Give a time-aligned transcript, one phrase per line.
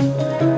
[0.00, 0.49] 大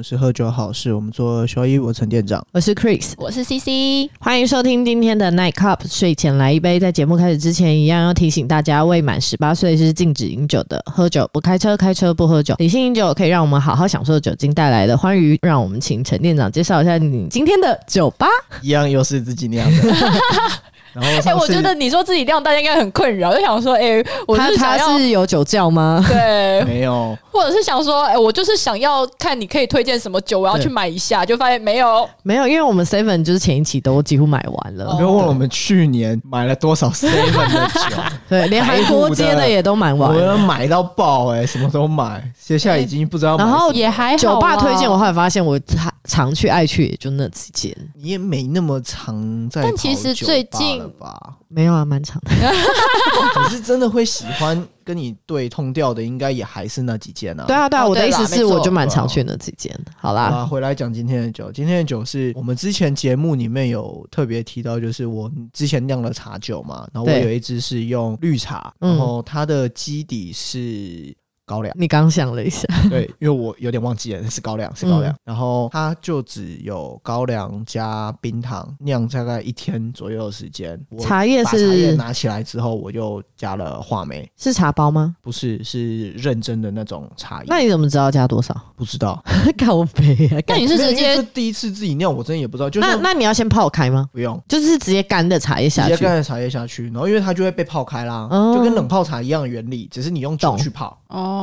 [0.00, 2.42] 们是喝酒好事，我们做小一，我陈店长。
[2.52, 6.80] 我是 Chris，我是 CC，欢迎收听今天的 Night Cup，睡前来一杯。
[6.80, 12.54] 在节目开始之前，一样要提醒大家，未满十八岁是禁止饮酒的，喝酒不开车，开车不喝酒。
[12.56, 15.38] 理性饮酒可以让我们好好享受酒精带来的欢愉。
[15.42, 18.26] 让我们请陈店长介绍一下你今天的酒吧。
[18.62, 19.82] 一样又是自己酿的。
[20.92, 26.04] 然后哎、上次我觉得你说自己量，大家应该很困扰，就想说，哎、我他他是有酒窖吗？
[26.08, 34.96] 对， 没有，或者是想说，哎、我就是想要看你可以推荐什么酒，我要去买一下，就发现没有，没有，因为我们 Seven 就是前一期都几乎买完了，哦。
[34.96, 37.96] 不要忘了我们去年买了多少 seven 的酒，
[38.28, 40.36] 对，连韩国街的也都买完我了。
[40.36, 42.22] 们买到爆哎、什么都买。
[42.42, 44.16] 接下来已经不知道然后也还好啊。
[44.16, 51.36] 酒吧推荐，我后来发现我常常去爱去也就那几间，你也没那么常在但其实最近了吧？
[51.48, 52.30] 没有啊，蛮长的。
[53.34, 57.44] 可是真的会喜欢跟你对痛调的，应该也还是那几件啊。
[57.46, 59.72] 对啊，对啊，哦我的意思是，我就蛮常去那几件。
[59.96, 61.50] 好好啦，啊，回来讲今天的酒。
[61.52, 71.14] 今天的酒是我们之前节目里面有特别提到，就是我之前酿了茶酒嘛，然后我有一支是用绿茶，嗯然后它的基底是
[71.50, 71.74] 高粱。
[71.76, 75.12] 你刚想了一下， 对，因为我有点忘记了是高粱，是高粱。
[75.12, 80.80] 嗯然后它就只有高粱加冰糖酿大概一天左右的时间。
[80.98, 85.14] 茶叶是茶叶是拿起来之后，我就加了话梅，是茶包吗？
[85.20, 87.46] 不是是认真的那种茶叶。
[87.48, 88.54] 那你怎么知道加多少？
[88.76, 89.22] 不知道？
[89.58, 90.38] 靠背啊！
[90.46, 92.68] 那你是直接这第一次自己酿，我真的也不知道。
[92.70, 94.08] 就那是那你要先泡开吗？
[94.12, 94.40] 不用。
[94.48, 95.90] 就是直接干的茶叶直下去。
[95.90, 101.39] 直接干的茶叶下去，然后因为它就会被泡开啦，哦就跟冷泡茶一样的原理，只是你用酒去泡，哦，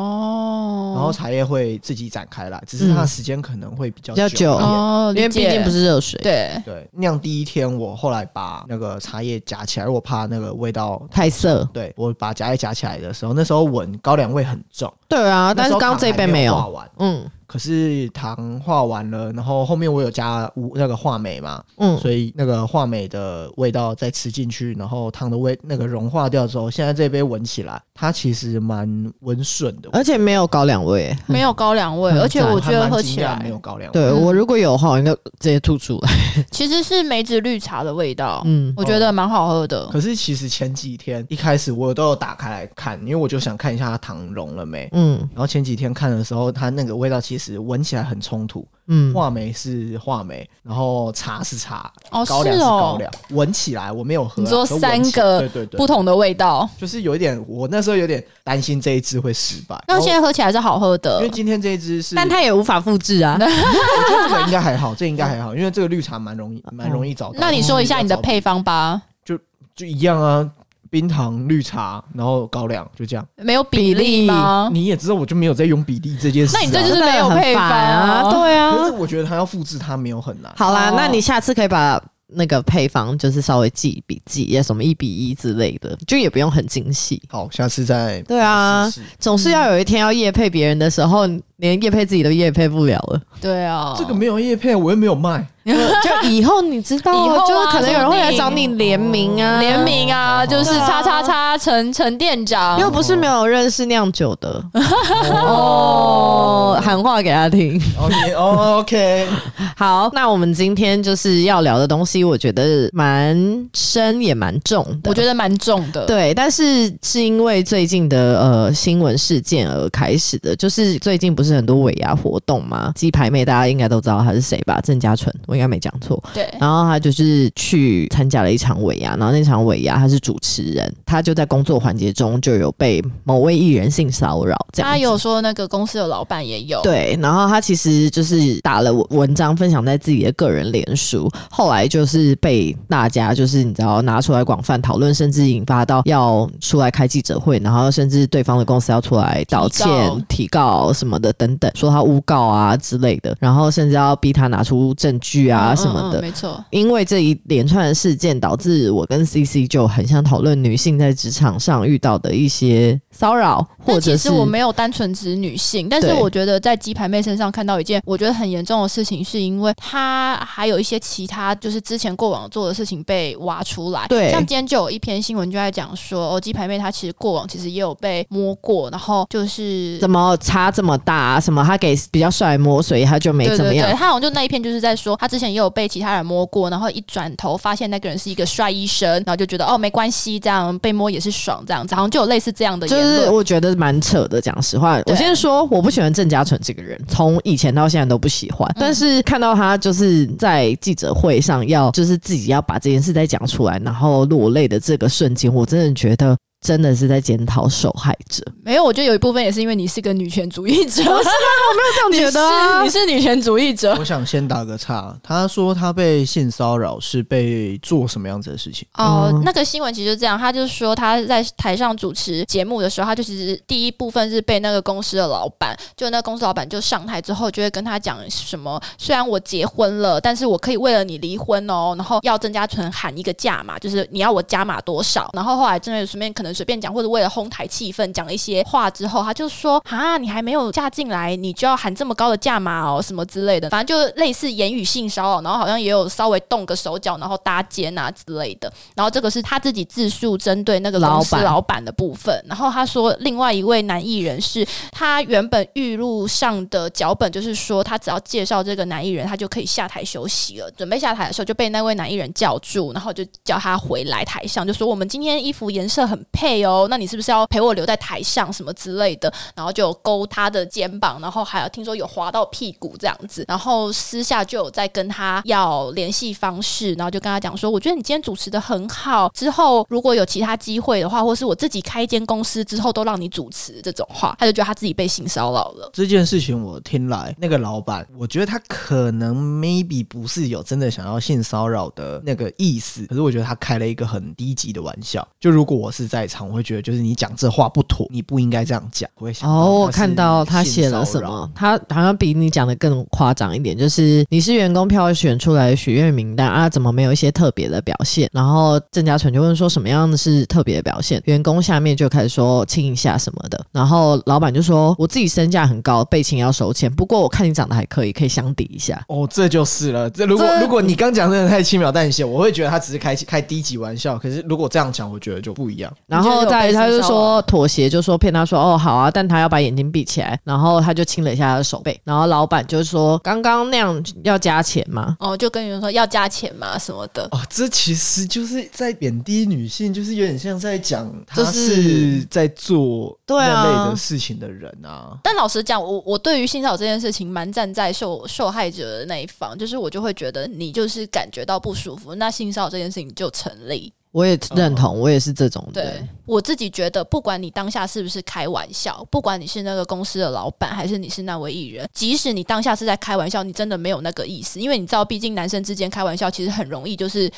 [0.96, 4.70] 然后茶叶会自己展开来，只是它的时间可能会比较比较久久一点。
[4.70, 11.02] 哦，因为毕竟不是是热水，对，对，酿第一天，我后来把那个茶叶夹起来，我怕那个味道。
[11.12, 11.64] 太涩。
[11.74, 16.84] 对我把茶叶夹起来的时候，那时候闻高粱味很重，对啊，但是刚刚这一杯没有。
[16.98, 28.88] 嗯可是糖化完了，然后后面我有加无那个话梅嘛，嗯，所以那个话梅的味道再吃进去，然后糖的味那个融化掉之后，现在这杯闻起来，它其实蛮
[29.22, 29.90] 温顺的。
[29.94, 31.16] 而且没有高粱味。
[31.26, 33.94] 没有高粱味，而且我觉得喝起来没有高粱味。
[33.94, 36.10] 对嗯我如果有的话，我应该直接吐出来。
[36.52, 39.88] 其实是梅子绿茶的味道，嗯，我觉得蛮好喝的。
[39.88, 44.90] 可是其实前几天一开始我都有打开来看，因为我就想看一下它糖融了没。
[44.92, 59.82] 嗯然后前几天看的时候，它那个味道其实闻起来很冲突，嗯，话梅是话梅，然后茶是茶，哦，高粱是哦高粱，闻起来我没有喝啊、你说三个对对对，不同的味道，就是有一点，我那时候有点担心这一支会失败。
[59.88, 61.30] 那现在喝起来是好喝的因为。
[61.38, 63.38] 今天这一支是，但它也无法复制啊。
[63.40, 67.38] 我觉得这个应该还好， 这应该还好，因为这个绿茶蛮容易蛮容易找到。
[67.40, 69.38] 那你说一下你的配方吧，就
[69.76, 70.50] 就一样啊，
[70.90, 73.26] 冰糖、绿茶，然后高粱，就这样。
[73.36, 74.70] 没有比例吗？
[74.72, 76.60] 你也知道，我就没有在用比例这件事、啊。
[76.60, 78.92] 那你这就是没有配方啊，对啊可啊是。
[78.92, 80.52] 我觉得它要复制它没有很难。
[80.56, 87.22] 好啦，哦那你下次可以把那个配方就是稍微记笔记，也什么一比一之类的，就也不用很精细。
[87.30, 91.26] 好，下次再对啊试试总是要有一天要夜配别人的时候，
[91.58, 93.22] 连夜配自己都夜配不了了。
[93.40, 95.48] 对啊，这个没有夜配，我又没有卖。
[96.04, 104.64] 就以后你知道，以后啊就可能有人会来找你联名啊，联名啊，就是叉叉叉陈陈店长，又不是没有认识酿酒的
[105.32, 107.78] 哦，喊话给他听。
[107.98, 109.28] 哦，你哦，OK，
[109.76, 113.36] 好，那我们今天就是要聊的东西，我觉得蛮
[113.74, 115.10] 深也蛮重的。
[115.10, 116.06] 我觉得蛮重的。
[116.06, 122.92] 对，但是是因为最近的呃新闻事件而开始的，就是最近不是很多尾牙活动吗？
[122.96, 124.80] 鸡排妹大家应该都知道她是谁吧？
[124.84, 126.22] 郑嘉纯，我应该没讲错。
[126.34, 126.48] 对。
[126.60, 149.88] 然后他就是去参加了一场尾牙，然后那场尾牙他是主持人，他就在工作环节中就有被某位艺人性骚扰，这样他有说那个公司的老板也有，对，然后他其实就是打了文文章分享在自己的个人脸书，后来就是被大家就是你知道拿出来广泛讨论，甚至引发到要出来开记者会，然后甚至对方的公司要出来道歉、
[150.28, 156.24] 提告什么的等等，说他诬告啊之类的，然后甚至要逼他拿出证据啊嗯什么的嗯嗯。
[156.24, 156.66] 没错。
[156.70, 174.06] 因为这一连串的事件，导致我跟 CC 就很想讨论女性在职场上遇到的一些骚扰，或但者是其实我没有单纯指女性，但是我觉得在鸡排妹身上看到一件我觉得很严重的事情，是因为她还有一些其他就是之前过往做的事情被挖出来。
[174.08, 181.40] 对像今天就有一篇新闻就在讲说，哦，鸡排妹她其实过往其实也有被摸过，然后就是怎么差这么大、啊？
[181.40, 183.98] 什么她给比较帅摸，所以她就没怎么样对对对，。
[183.98, 193.32] 他好像就那一篇就是在说，她之之前也有被其他人摸过，然后一转头发现那个人是一个帅医生，然后就觉得哦没关系，这样被摸也是爽，这样子好像就有类似这样的就是言论。
[193.36, 195.00] 我觉得蛮扯的，讲实话。
[195.06, 198.68] 我先说，我不喜欢郑嘉纯这个人，从以前到现在都不喜欢。
[198.72, 206.36] 嗯但是看到他就是在记者会上要，就是自己要把这件事再讲出来，然后落泪的这个瞬间，我真的觉得
[206.68, 208.44] 真的是在检讨受害者。
[208.62, 211.16] 没有，我觉得有一部分也是因为你是个女权主义者，是吗？
[211.16, 218.86] 我没有这样觉得啊你是你是女权主义者我想先打个岔，他说他被性骚扰是被做什么样子的事情？
[218.96, 248.72] 哦嗯，那个新闻其实就这样，他就是说他在台上主持节目的时候，他就其实第一部分是被那个公司的老板，就那公司老板就上台之后就会跟他讲什么，虽然我结婚了，但是我可以为了你离婚哦，然后要郑家纯喊一个价嘛，就是你要我加码多少，然后后来真的顺便可能随便讲，或者为了哄抬气氛讲了一些话之后，他就说啊，你还没有嫁进来，你就要喊这么高的价码哦，什么之类的，反正就类似言语性骚扰，然后好像也有稍微动个手脚，然后搭肩啊之类的。
[248.96, 252.44] 然后这个是他自己自述针对那个公司老板老板的部分。
[252.48, 260.72] 然后他说，另外一位男艺人是他原本预录上的脚本，就是说他只要介绍这个男艺人，他就可以下台休息了。
[260.72, 269.34] 准备下台的时候，就被那位男艺人叫住，然后就叫他回来台上，就说我们今天衣服颜色很配哦，那你是不是要陪我留在台上什么之类的？
[269.56, 285.90] 然后就勾他的肩膀，然后还有听说有滑到屁股这样子，然后私下就有在跟他要联系方式，然后就跟他讲说，我觉得你今天主持的很好，之后如果有其他机会的话，或是我自己开一间公司之后都让你主持这种话，他就觉得他自己被性骚扰了。
[285.92, 295.28] 这件事情我听来，那个老板，我觉得他可能 maybe 不是有真的想要性骚扰的那个意思，可是我觉得他开了一个很低级的玩笑。
[295.40, 299.10] 就如果我是在场，我会觉得就是你讲这话不妥，你不应该这样讲。
[299.16, 308.30] 我会想哦，我看到他写了什么，他好像比你讲的更夸张一点，就是你是员工票选出来的许愿名单啊，怎么没有一些特别的表现？
[308.34, 311.22] 然后郑家纯就问说什么样的是特别的表现？
[311.26, 319.04] 员工下面就开始说亲一下什么的，然后老板就说我自己身价很高，被亲要收钱，不过我看你长得还可以，可以相抵一下。
[319.08, 320.10] 哦，这就是了。
[320.10, 324.18] 这如果这如果你刚讲真的太轻描淡写，我会觉得他只是开开低级玩笑。
[324.18, 325.94] 可是如果这样讲，我觉得就不一样。
[326.08, 335.16] 然后再他就说妥协，就说骗他说哦好啊，但他要把眼睛闭起来，然后他就亲了一下他的手背，然后老板就说刚刚那样要加钱吗？
[335.20, 337.24] 哦，就跟人说要加钱吗什么的。
[337.32, 345.18] 哦，这其实就是在贬低女性，就是有点像在讲他就是是在做那类的事情的人啊。
[345.24, 353.92] 但老实讲，我我对于性骚扰这件事情蛮站在受受害者的那一方，就是我就会觉得你就是感觉到不舒服，那性骚扰这件事情就成立。
[354.12, 356.10] 我也认同，我也是这种对人。
[356.26, 367.30] 我自己觉得，不管你当下是不是开玩笑，不管你是那个公司的老板，还是你是那位艺人，即使你当下是在开玩笑，你真的没有那个意思，因为你知道，毕竟男生之间开玩笑其实很容易就是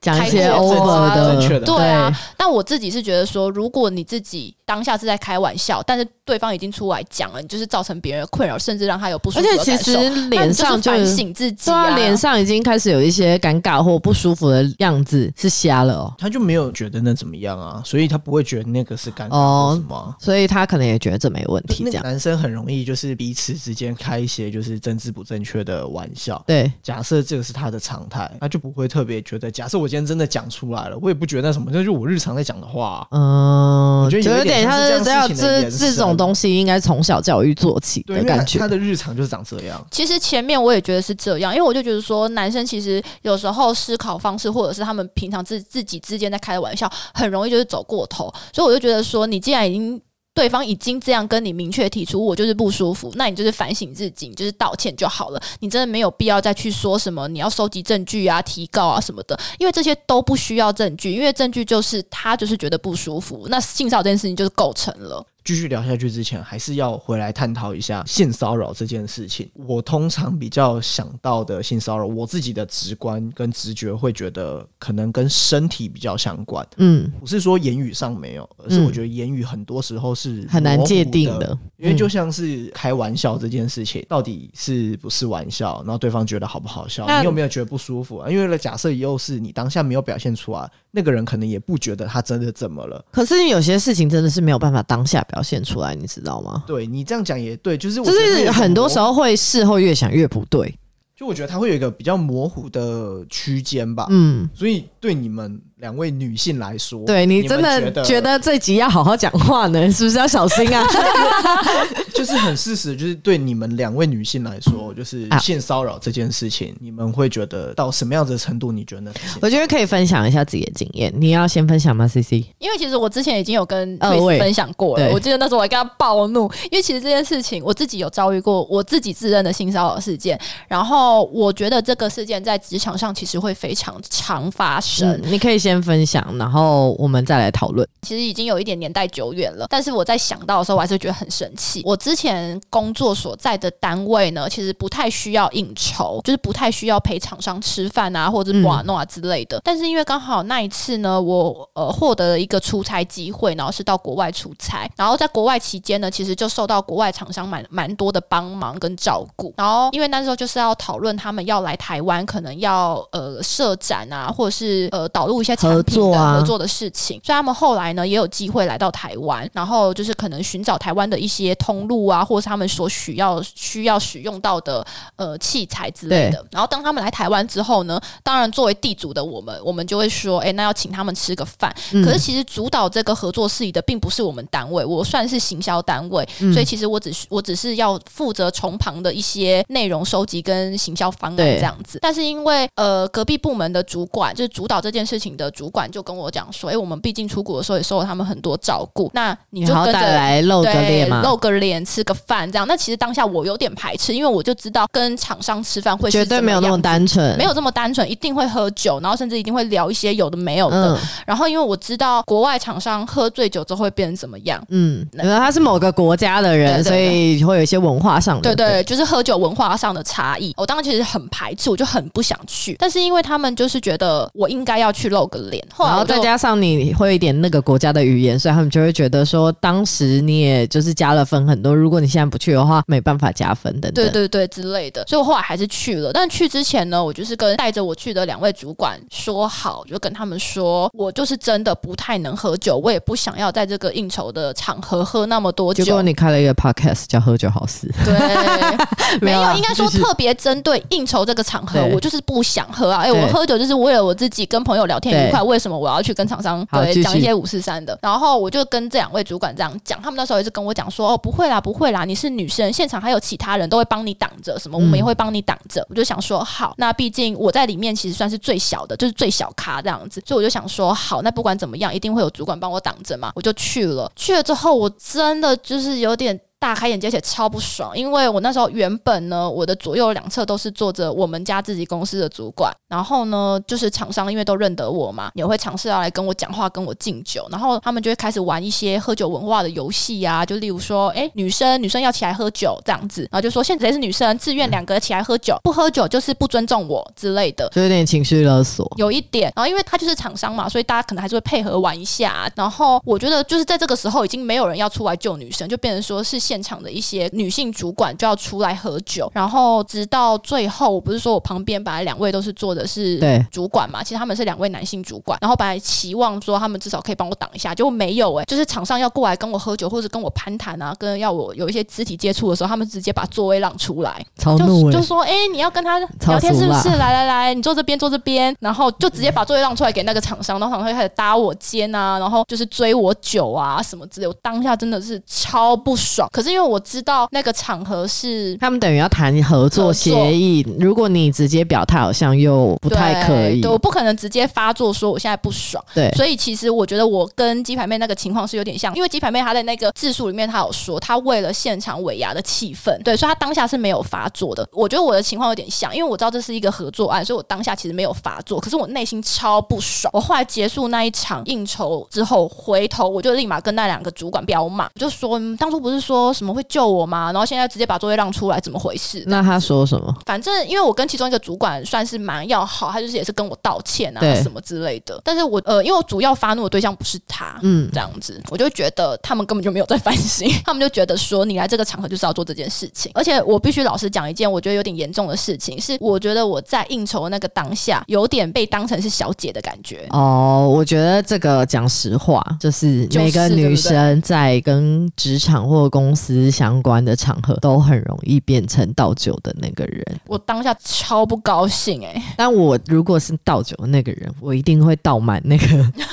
[0.00, 2.12] 讲一些 over 的，正确的对啊。
[2.36, 9.64] 但我自己是觉得说，如果你自己当下是在开玩笑，但是对方已经出来讲了，你就是造成别人的困扰，甚至让他有不舒服的感受。
[9.64, 16.14] 且其实脸上就反省自己对啊，脸上已经开始有一些尴尬或不舒服的样子，是瞎了哦。
[16.18, 20.14] 他就没有觉得那怎么样啊，所以他不会觉得那个是尴尬哦什么啊。
[20.20, 26.42] 所以他可能也觉得这没问题，那个这样男生很容易就是彼此之间开一些就是政治不正确的玩笑。
[26.46, 26.70] 对。
[26.82, 29.50] 假设这个是他的常态，他就不会特别觉得。
[29.50, 38.66] 假设我今天真的讲出来了，我也不觉得那什么，这就是我日常在讲的话啊、嗯，我觉得有一点他像是这样要这这种东西应该从小教育做起对，感觉他。
[38.66, 39.86] 的日常就是长这样。
[39.92, 48.24] 其实前面我也觉得是这样，因为我就觉得说，男生其实有时候思考方式，或者是他们平常自自己之间在开的玩笑，很容易就是走过头。
[48.52, 50.00] 所以我就觉得说，你既然已经
[50.36, 55.42] 对方已经这样跟你明确提出我就是不舒服，那你就是反省自己，就是道歉就好了。
[55.60, 65.24] 你真的没有必要再去说什么你要收集证据啊、提告啊什么的，因为这些都不需要证据，因为证据就是他就是觉得不舒服，那性骚扰这件事情就是构成了。
[65.46, 69.48] 继续聊下去之前，还是要回来探讨一下性骚扰这件事情。
[69.54, 76.66] 我通常比较想到的性骚扰，我自己的直观跟直觉会觉得可能跟身体比较相关。
[76.78, 88.28] 嗯，不是说言语上没有，而是我觉得言语很多时候是很难界定的，因为就像是开玩笑这件事情，到底是不是玩笑，然后对方觉得好不好笑，你有没有觉得不舒服啊？
[88.28, 93.04] 因为假设又是你当下没有表现出来，那个人可能也不觉得他真的怎么了。
[93.12, 96.64] 可是有些事情真的是没有办法当下表现出来，你知道吗？
[96.66, 100.74] 对你这样讲也对，就是我就是很多时，候会事后越想越不对。
[101.18, 104.06] 就我觉得它会有一个比较模糊的区间吧。
[104.10, 110.86] 嗯，所以对你们两位女性来说，对你真的觉觉得这集要好好讲话呢，是不是要小心啊？
[112.16, 118.72] 就是很事实，就是对你们两位女性来说，就是啊性骚扰这件事情，你们会觉得到什么样子的程度？
[118.72, 119.12] 你觉得呢？
[119.40, 121.12] 我觉得可以分享一下自己的经验。
[121.16, 137.86] 你要先分享吗？C C，因为其实我之前已经有跟二 Chris 位分享过了，我记得那时候我还跟他暴怒，因为其实这件事情我自己有遭遇过，我自己自认的性骚扰事件，然后我觉得这个事件在职场上其实会非常常发生，嗯，你可以先分享，然后我们再来讨论。
[138.02, 141.82] 其实已经有一点年代久远了，但是我在想到的时候，我还是觉得很生气。
[141.84, 149.60] 我之前工作所在的单位呢，其实不太需要应酬，就是不太需要陪厂商吃饭啊，或者是玩弄啊之类的。
[149.64, 159.52] 但是因为刚好那一次呢，我呃获得了一个出差机会，然后是到国外出差，然后在国外期间呢，其实就受到国外厂商蛮蛮多的帮忙跟照顾。
[159.56, 174.86] 然后因为那时候就是要讨论他们要来台湾，可能要呃设展啊，或者是呃导入一些产合品作啊的合作的事情，所以他们后来呢也有机会来到台湾，然后就是可能寻找台湾的一些通路啊，或是他们所需要需要使用到的
[175.16, 176.44] 呃器材之类的。
[176.50, 181.74] 然后当他们来台湾之后呢，当然作为地主的我们，我们就会说，哎，那要请他们吃个饭。
[181.92, 191.98] 嗯可是其实主导这个合作事宜的并不是我们单位，我算是行销单位，嗯所以其实我只是我只是要负责从旁的一些内容收集跟行销方案这样子。
[192.02, 200.16] 但是因为呃隔壁部门的主管就是主导这件事情的主管就跟我讲说，哎，我们毕竟出国的时候也受了他们很多照顾，那你就跟着。
[200.16, 202.66] 来露个，脸嘛，露个脸，吃个饭，这样。
[202.66, 210.94] 那其实当下我有点排斥，因为我就知道跟厂商吃饭会绝对没有那么单纯，没有这么单纯，一定会喝酒，然后甚至一定会聊一些有的没有的。
[210.94, 220.52] 嗯然后因为我知道国外厂商喝醉酒之后会变成怎么样，嗯，因为他是某个国家的人，所以会有一些文化上的对对，就是喝酒文化上的差异。
[220.56, 234.04] 我当时其实很排斥，我就很不想去，但是因为他们就是觉得我应该要去露个脸，然后再加上你会一点那个国家的语言，所以他们就会觉得说，当时你也就是加了分很多，如果你现在不去的话，没办法加分等等。
[234.04, 236.12] 对对对之类的，所以我后来还是去了。
[236.12, 245.84] 但去之前呢，我就是跟带着我去的两位主管说好，就跟他们说，我就是真的不太能喝酒，我也不想要在这个应酬的场合喝那么多酒。
[245.84, 248.14] 结果你开了一个 podcast 叫“喝酒好事对，
[249.20, 253.02] 没有，应该说特别针对应酬这个场合，我就是不想喝啊。
[253.02, 257.98] 哎、对我喝酒就是为了我自己跟朋友聊天愉快，为什么我要去跟厂商对讲一些五四三的？
[258.02, 265.84] 然后我就跟这两位主管这样讲，他们那时候一直跟我讲说，哦，不会啦，不会啦，你是女生，现场还有其他人都会帮你挡着，什么我们也会帮你挡着。
[265.90, 274.08] 我就想说，好，那毕竟我在里面其实算是最小的，就是最小咖这样子，所以我就想说，好，那不管怎么样，一定会有主管帮我挡着嘛，我就去了。
[274.14, 276.40] 去了之后，我真的就是有点。
[276.58, 297.68] 大开眼界，而且超不爽，因为我那时候原本呢，我的左右两侧都是坐着我们家自己公司的主管，然后呢，就是厂商因为都认得我嘛，也会尝试要来跟我讲话，跟我敬酒，然后他们就会开始玩一些喝酒文化的游戏啊，就例如说，哎，女生女生要起来喝酒这样子，然后就说现在谁是女生，自愿两个起来喝酒，不喝酒就是不尊重我之类的”，。
[297.74, 298.90] 就有点情绪勒索。
[298.96, 302.50] 有一点，然后因为他就是厂商嘛，所以大家可能还是会配合玩一下。
[302.56, 309.30] 然后我觉得就是在这个时候，已经没有人要出来救女生，就变成说是现场的一些女性主管就要出来喝酒。
[309.34, 315.38] 然后直到最后，我不是说我旁边本来两位都是坐的是对主管嘛，其实他们是两位男性主管。
[315.40, 324.24] 然后本来期望说他们至少可以帮我挡一下，结果没有哎、就是场上要过来跟我喝酒，或者跟我攀谈啊，跟要我有一些肢体接触的时候，他们直接把座位让出来。
[324.38, 326.88] 超怒哎、就就说，哎、你要跟他聊天是不是？
[326.96, 334.26] 来来来，你坐这边，坐这边，然后就直接把座位让出来给那个厂商，然后厂商就开始搭我肩啊，然后就是追我酒啊什么之类。
[334.26, 338.54] 我当下真的是超不爽，可是因为我知道那个场合是。
[338.58, 354.68] 他们等于要谈合作协议，如果你直接表态，好像又不太可以对，对我不可能直接发作说我现在不爽，对所以其实我觉得我跟鸡排妹那个情况是有点像，因为鸡排妹她在那个字数里面她有说，她为了现场尾牙的气氛，对，所以她当下是没有发作的。
[354.72, 360.10] 我觉得我的情况有点像，因为我知道这是一个合作案，所以我当下其实没有发作，可是我内心超不爽。
[360.12, 367.32] 我后来结束那一场应酬之后，回头我就立马跟那两个主管飙骂，我就说、嗯当初不是说什么会救我吗？
[367.32, 369.22] 然后现在直接把座位让出来，怎么回事？
[369.26, 370.14] 那他说什么？
[370.24, 375.20] 反正因为我跟其中一个主管算是蛮要好，他就是也是跟我道歉啊什么之类的。
[375.24, 383.10] 但是我呃，因为我主要发怒的对象不是他，嗯这样子，我就觉得他们根本就没有在反省， 他们就觉得说你来这个场合就是要做这件事情。
[383.14, 390.06] 而且我必须老实讲一件我觉得有点严重的事情，是我觉得我在应酬的那个当下，有点被当成是小姐的感觉。
[390.10, 400.02] 哦，我觉得这个讲实话，就是每个女生在跟职场或公司相关的场合，都很容易变成倒酒的那个人。
[400.26, 405.66] 我当下超不高兴哎、但我如果是倒酒的那个人，我一定会倒满那个，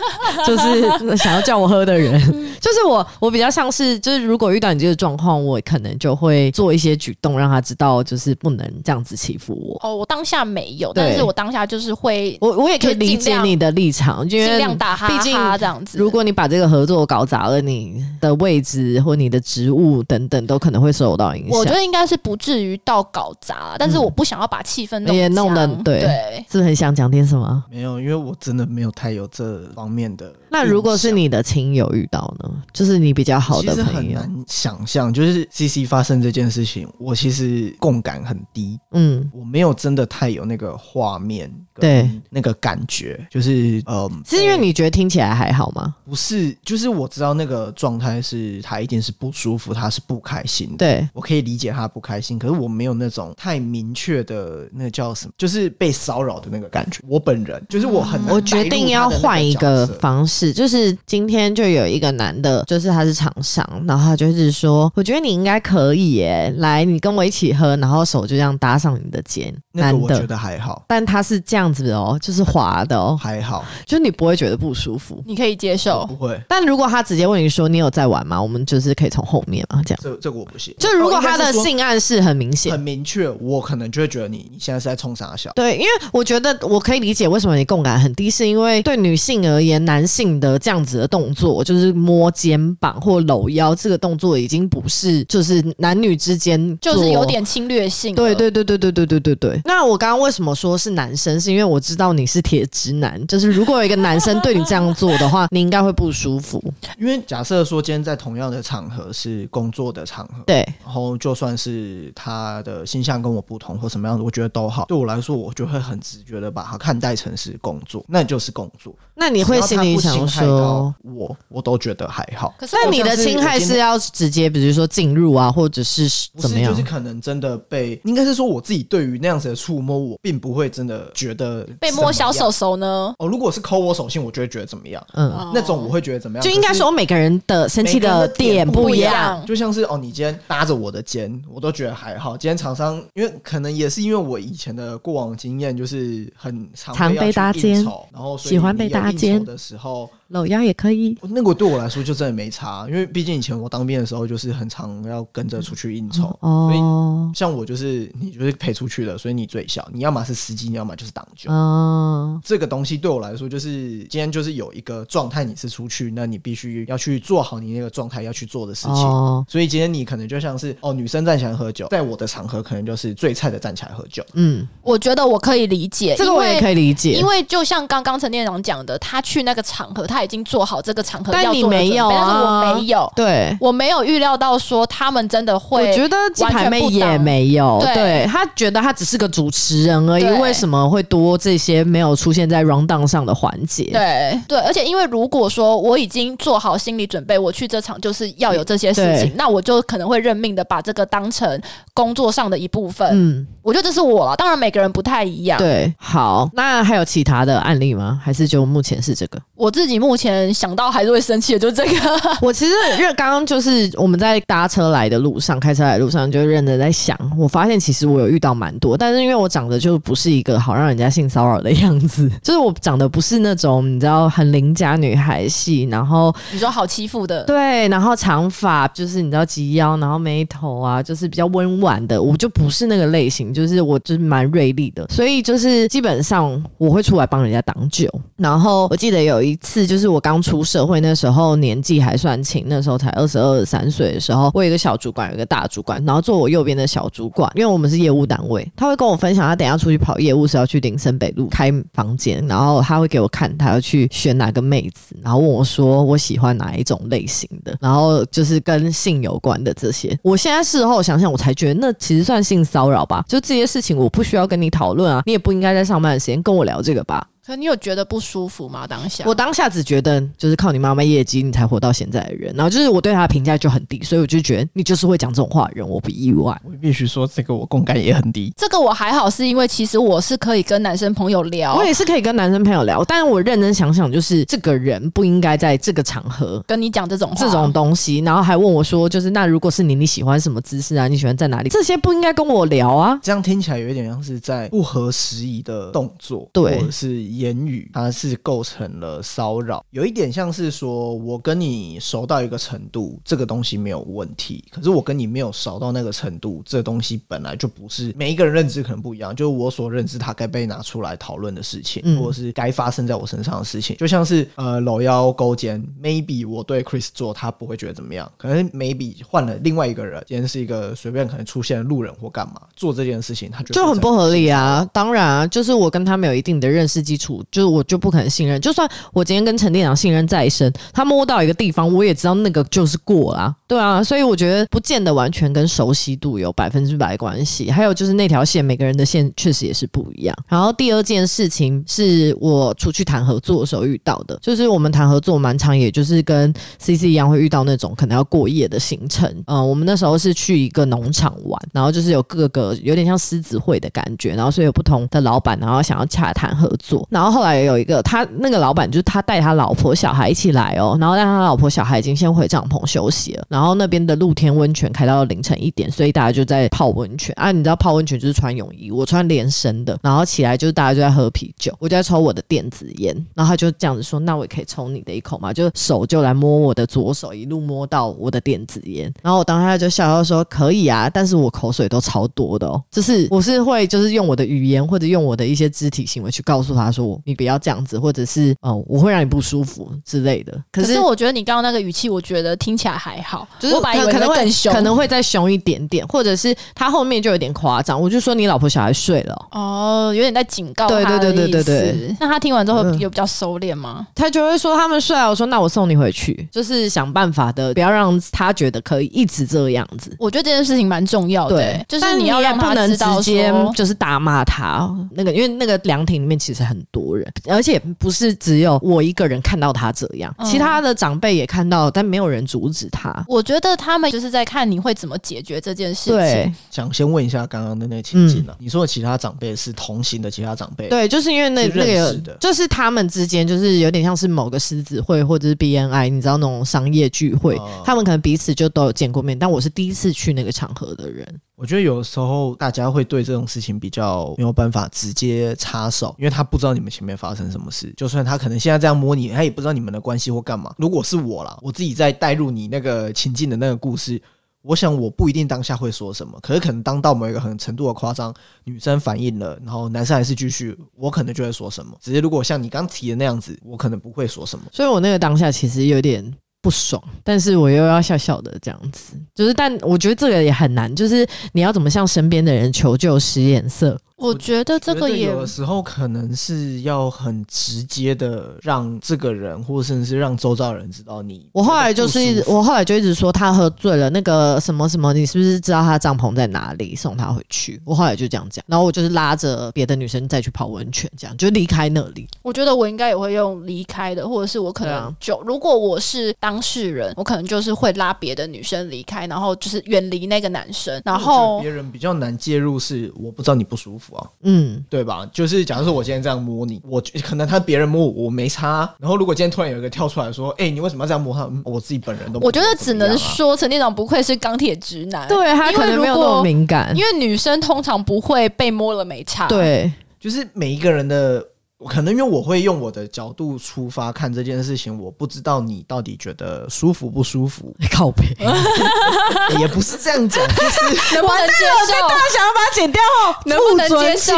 [0.45, 2.21] 就是想要叫我喝的人。
[2.59, 9.79] 就是我，我比较像是，就是如果遇到你这个状况，我可能就会做一些举动，让他知道，就是不能这样子欺负我。
[9.87, 15.97] 哦，我当下没有，但是我当下就是会我我也可以理解你的立场，因尽为量打哈毕竟哈这样子。
[15.97, 21.59] 如果你把这个合作搞砸了，你的位置或你的职务等等都可能会受到影响。
[21.59, 26.45] 我觉得应该是不至于到搞砸，但是我不想要把气氛弄也弄得僵对对。
[26.49, 27.63] 是不是很想讲点什么？
[27.69, 30.33] 没有，因为我真的没有太有这方面的。
[30.49, 32.49] 那如果是，你的亲友遇到呢？
[32.71, 45.95] 就是你比较好的朋友，很难想象，就是 C C 发生这件事情，我其实共感很低，嗯，我没有真的太有那个画面，对，那个感觉，就是呃，是因为你觉得听起来还好吗？
[46.05, 50.77] 不是，就是我知道那个状态是他一定是不舒服，他是不开心的。
[50.77, 56.99] 对，我可以理解他不开心，可是我没有那种太明确的那个叫什么，就是被骚扰的那个感觉。
[57.07, 70.23] 我本人就是我很难我决定要换一个方式，就是今天就有一个男的，就是他是厂商，然后他就是说，我觉得你应该可以耶，来，你跟我一起喝，然后手就这样搭上你的肩，男那个我觉。
[70.23, 75.21] 得还好，但他是这样子的哦，就是滑的哦，还好，就是你不会觉得不舒服。
[75.25, 78.41] 你可以接受不会，但如果他直接问你说你有在玩吗？
[78.41, 79.99] 我们就是可以从后面嘛，这样。
[80.01, 80.73] 这这个我不行。
[80.79, 85.51] 就如果他的性暗示很明显很，明确，我可能就会觉得你你现在是在冲傻笑。
[85.55, 98.15] 对，因为我觉得我可以理解为什么你共感很低，是因为对女性而言，男性的这样子的动作，就是摸肩膀或搂腰，这个动作已经不是就是男女之间就是有点侵略性。
[98.15, 99.59] 对，对对对对对对对对。
[99.63, 101.39] 那我刚刚为什么说是男生？
[101.39, 106.63] 是因为我知道你是铁直男，就是如果有一个男生对你这样做的话， 你应该会不舒服。
[106.99, 114.85] 因为假设说今天在同样的场合是工作的场合，对，然后就算是他的形象跟我不同或什么样子，我觉得都好。
[114.85, 118.93] 对我来说，我就会很直觉的把它看待成是工作，那就是工作。
[119.15, 120.93] 那你会心里想说到。
[121.03, 122.53] 我，我都觉得还好。
[122.57, 126.71] 可是那你的侵害是要直接，比如说进入啊，或者是，怎么样？
[126.71, 132.49] 就是可能真的被，应该是说我自己对于那样子的触摸，我并不会真的觉得被摸小手。
[132.53, 133.13] 手呢？
[133.19, 135.05] 哦，如果是抠我手心，我就会觉得怎么样？
[135.13, 136.43] 嗯，那种我会觉得怎么样？
[136.43, 139.43] 就应该说每个人的生气的点不不一样。
[139.45, 142.37] 就像是哦，你今天搭着我的肩，我都觉得还好。
[142.37, 151.17] 今天厂商，因为可能也是因为我以前的过往经验，就是很常常被要去应搭肩然后所以喜欢被搭肩的时候，搂腰也可以。
[151.21, 161.49] 那个对我来说就真的没差，因为毕竟以前我当兵的时候，就是很常要跟着出去应酬，哦所以哦，像我就是你就是陪出去的，所以你最小，你要么是司机，你要么就是挡酒。
[161.49, 163.69] 哦，这个东西对我来说，就是
[164.09, 168.93] 今天就是有一个状态，你是出去，那你必须要去做好你那个状态要去做的事情。
[168.93, 174.21] 哦，所以今天你可能就像是哦，女生站起来喝酒，在我的场合可能就是最菜的站起来喝酒。
[174.33, 176.69] 嗯，我觉得我可以理解，这个我也可。
[176.69, 183.57] 以理解，因为就像刚刚陈店长讲的，他去那个场合，他已经做好这个场合但要做的你没有啊我没有，对。
[183.59, 185.93] 我没有预料到说他们真的会我会。
[185.95, 193.83] 觉得鸡排妹也没有，对对他觉得他只是个主持人而已，为什么会多这些没有出现在 round down 上的环节？
[193.91, 201.61] 对对，而且因为如果说我已经做好心理准备，我去这场就是要有这些事情，那我就可能会认命的把这个当成
[201.93, 203.07] 工作上的一部分。
[203.13, 205.57] 嗯，我觉得这是我了，当然每个人不太一样。
[205.57, 208.19] 对，好，那还有其他的案例吗？
[208.23, 209.39] 还是就目前是这个？
[209.55, 211.93] 我自己目前想到还是会生气的，就是这个。
[212.41, 238.09] 我其实因为刚刚就是我们在搭车来的路上，开车来的路上就认真在想，我发现其实我有遇到蛮多，但是因为我长得就不是一个好让人家性骚扰的样子， 就是我长得不是那种你知道很邻家女孩系，然后你说好欺负的， 对，然后长发就是你知道及腰，然后眉头啊，就是比较温婉的，我就不是那个类型，就是我就是蛮锐利的，所以就是基本上我会出来帮人家挡酒。
[238.37, 260.17] 然后我记得有一次，就就是我刚出社会那时候年纪还算轻，那时候才二十二三岁的时候，我有一个小主管，有一个大主管，然后坐我右边的小主管，因为我们是业务单位，他会跟我分享他等一下出去跑业务是要去林森北路开房间，然后他会给我看他要去选哪个妹子，然后问我说我喜欢哪一种类型的，然后就是跟性有关的这些。
[260.23, 267.27] 我现在事后想想，我才觉得那其实算性骚扰吧，就这些事情我不需要跟你讨论啊，你也不应该在上班的时间跟我聊这个吧。
[267.45, 268.87] 可你有觉得不舒服吗？
[268.87, 276.57] 当下我当下只觉得就是靠你妈妈业绩你才活到现在的人，然后就是我对他的评价就很低，所以我就觉得你就是会讲这种话的人，我不意外。
[276.63, 278.53] 我必须说这个我共感也很低。
[278.55, 291.09] 这个我还好，是因为其实我是可以跟男生朋友聊，我也是可以跟男生朋友聊，但是我认真想想，就是这个人不应该在这个场合跟你讲这种话这种东西，然后还问我说，就是那如果是你，你喜欢什么姿势啊？
[291.09, 291.67] 你喜欢在哪里？
[291.67, 293.19] 这些不应该跟我聊啊。
[293.21, 299.83] 这样听起来有一点像是在不合时宜的动作，对或者是言语，它是构成了骚扰。
[299.91, 324.87] 有一点像是说我跟你熟到一个程度，这个东西没有问题，可是我跟你没有熟到那个程度，这个东西本来就不是每一个人认知可能不一样，就是我所认知它该被拿出来讨论的事情，嗯或者是该发生在我身上的事情，就像是呃搂腰勾肩，maybe 我对 Chris 做，他不会觉得怎么样，可能 maybe 换了另外一个人，今天是一个随便可能出现的路人或干嘛做这件事情，他觉得就很不合理啊！
[324.91, 328.59] 当然啊，就是我跟他没有一定的认识基础，就是我就不可能信任。
[328.59, 334.03] 就算我今天跟陈店长信任再深，他摸到一个地方，我也知道那个就是过啦，对啊。
[334.03, 337.69] 所以我觉得不见得完全跟熟悉度有百分之百关系。
[337.69, 340.35] 还有就是那条线，每个人的线确实也是不一样。
[340.47, 349.29] 然后第二件事情是我出去谈合作的时候遇到的，就是我们谈合作蛮长，也就是跟 C C 一样会遇到那种可能要过夜的行程。
[349.45, 357.07] 嗯、我们那时候是去一个农场玩，然后就是有各个有点像狮子会的感觉，然后所以有不同的老板，然后想要洽谈合作。
[357.13, 367.51] 然后后来有一个他那个老板就是他带他老婆小孩一起来哦，然后让他老婆小孩已经先回帐篷休息了，然后那边的露天温泉开到凌晨一点，所以大家就在泡温泉啊。
[367.51, 390.57] 你知道泡温泉就是穿泳衣，我穿连身的，然后起来就是大家就在喝啤酒，我就在抽我的电子烟，然后他就这样子说：“那我也可以抽你的一口嘛？”就手就来摸我的左手，一路摸到我的电子烟，然后我当下就笑笑说：“可以啊，但是我口水都超多的哦，就是我是会就是用我的语言或者用我的一些肢体行为去告诉他说你不要这样子，或者是哦、我会让你不舒服之类的。
[390.71, 404.07] 可是我觉得你刚刚那个语气，我觉得听起来还好，就是我本来可能会会更凶，可能会再凶一点点，或者是他后面就有点夸张，我就说你老婆小孩睡了哦、哦，有点在警告对对对对对对那他听完之后嗯有比较收敛吗？
[404.15, 410.15] 他就会说他们睡了，我说那我送你回去，就是想办法的，不要让他觉得可以一直这样子。
[410.19, 414.89] 我觉得这件事情蛮重要的、对，就是你要让他不能知道直接就是打骂他。
[415.11, 423.25] 那个，因为那个凉亭里面其实很多人，而且不是只有我一个人看到他这样，嗯其他的长辈也看到，但没有人阻止他。
[423.27, 426.13] 我觉得他们就是在看你会怎么解决这件事情。
[426.13, 441.27] 对想先问一下刚刚的那个情境啊，你说的其他长辈是同行的其他长辈，，嗯对，就是因为那那个认识的就是他们之间就是有点像是某个狮子会或者是 BNI，你知道那种商业聚会，哦他们可能彼此就都有见过面，但我是第一次去那个场合的人。
[441.63, 447.93] 我觉得有时候大家会对这种事情比较没有办法直接插手，因为他不知道你们前面发生什么事。
[447.95, 450.75] 就算他可能现在这样摸你，他也不知道你们的关系或干嘛。
[450.77, 454.21] 如果是我啦，我自己在带入你那个情境的那个故事，
[454.61, 458.33] 我想我不一定当下会说什么，可是可能当到某一个很程度的夸张，
[458.65, 461.97] 女生反应了，然后男生还是继续，我可能就会说什么。
[462.01, 464.65] 只是如果像你刚提的那样子，我可能不会说什么。
[464.69, 466.29] 所以我那个当下其实有点
[466.63, 473.99] 不爽，但是我又要笑笑的这样子，就是但我觉得这个也很难，就是你要怎么向身边的人求救使眼色。
[474.23, 481.49] 我觉得这个也有的时候可能是要很直接的让这个人，或甚至是让周遭人知道你。
[481.51, 487.81] 我后来就是一直，我后来就一直说他喝醉了，那个什么什么，你是不是知道他帐篷在哪里，送他回去？
[487.83, 492.27] 我后来就这样讲，然后我就是拉着别的女生再去泡温泉，这样就离开那里。
[492.41, 505.27] 我觉得我应该也会用离开的，或者是我可能就、如果我是当事人，我可能就是会拉别的女生离开，然后就是远离那个男生，然后别人比较难介入，是我不知道你不舒服啊，嗯，对吧？
[505.33, 508.89] 就是假如说我今天这样摸你，我可能他别人摸我，我没差。
[508.99, 521.43] 然后如果今天突然有一个跳出来说：“哎、你为什么要这样摸他？”嗯我自己本人都不我觉得只能说陈店长不愧是钢铁直男，对他可能没有那么敏感因，为女生通常不会被摸了没差，，对，就是每一个人的，
[521.87, 528.23] 可能因为我会用我的角度出发看这件事情，我不知道你到底觉得舒服不舒服， 靠背。
[529.59, 531.53] 也不是这样讲， 就是能不能接
[531.87, 531.91] 受？
[532.33, 534.33] 想要把它剪掉哦，能不能接受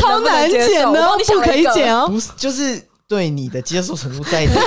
[0.00, 2.06] 超能不能难接受剪的哦我帮你，想不可以剪哦。
[2.08, 4.52] 不是就是对你的接受程度在哪？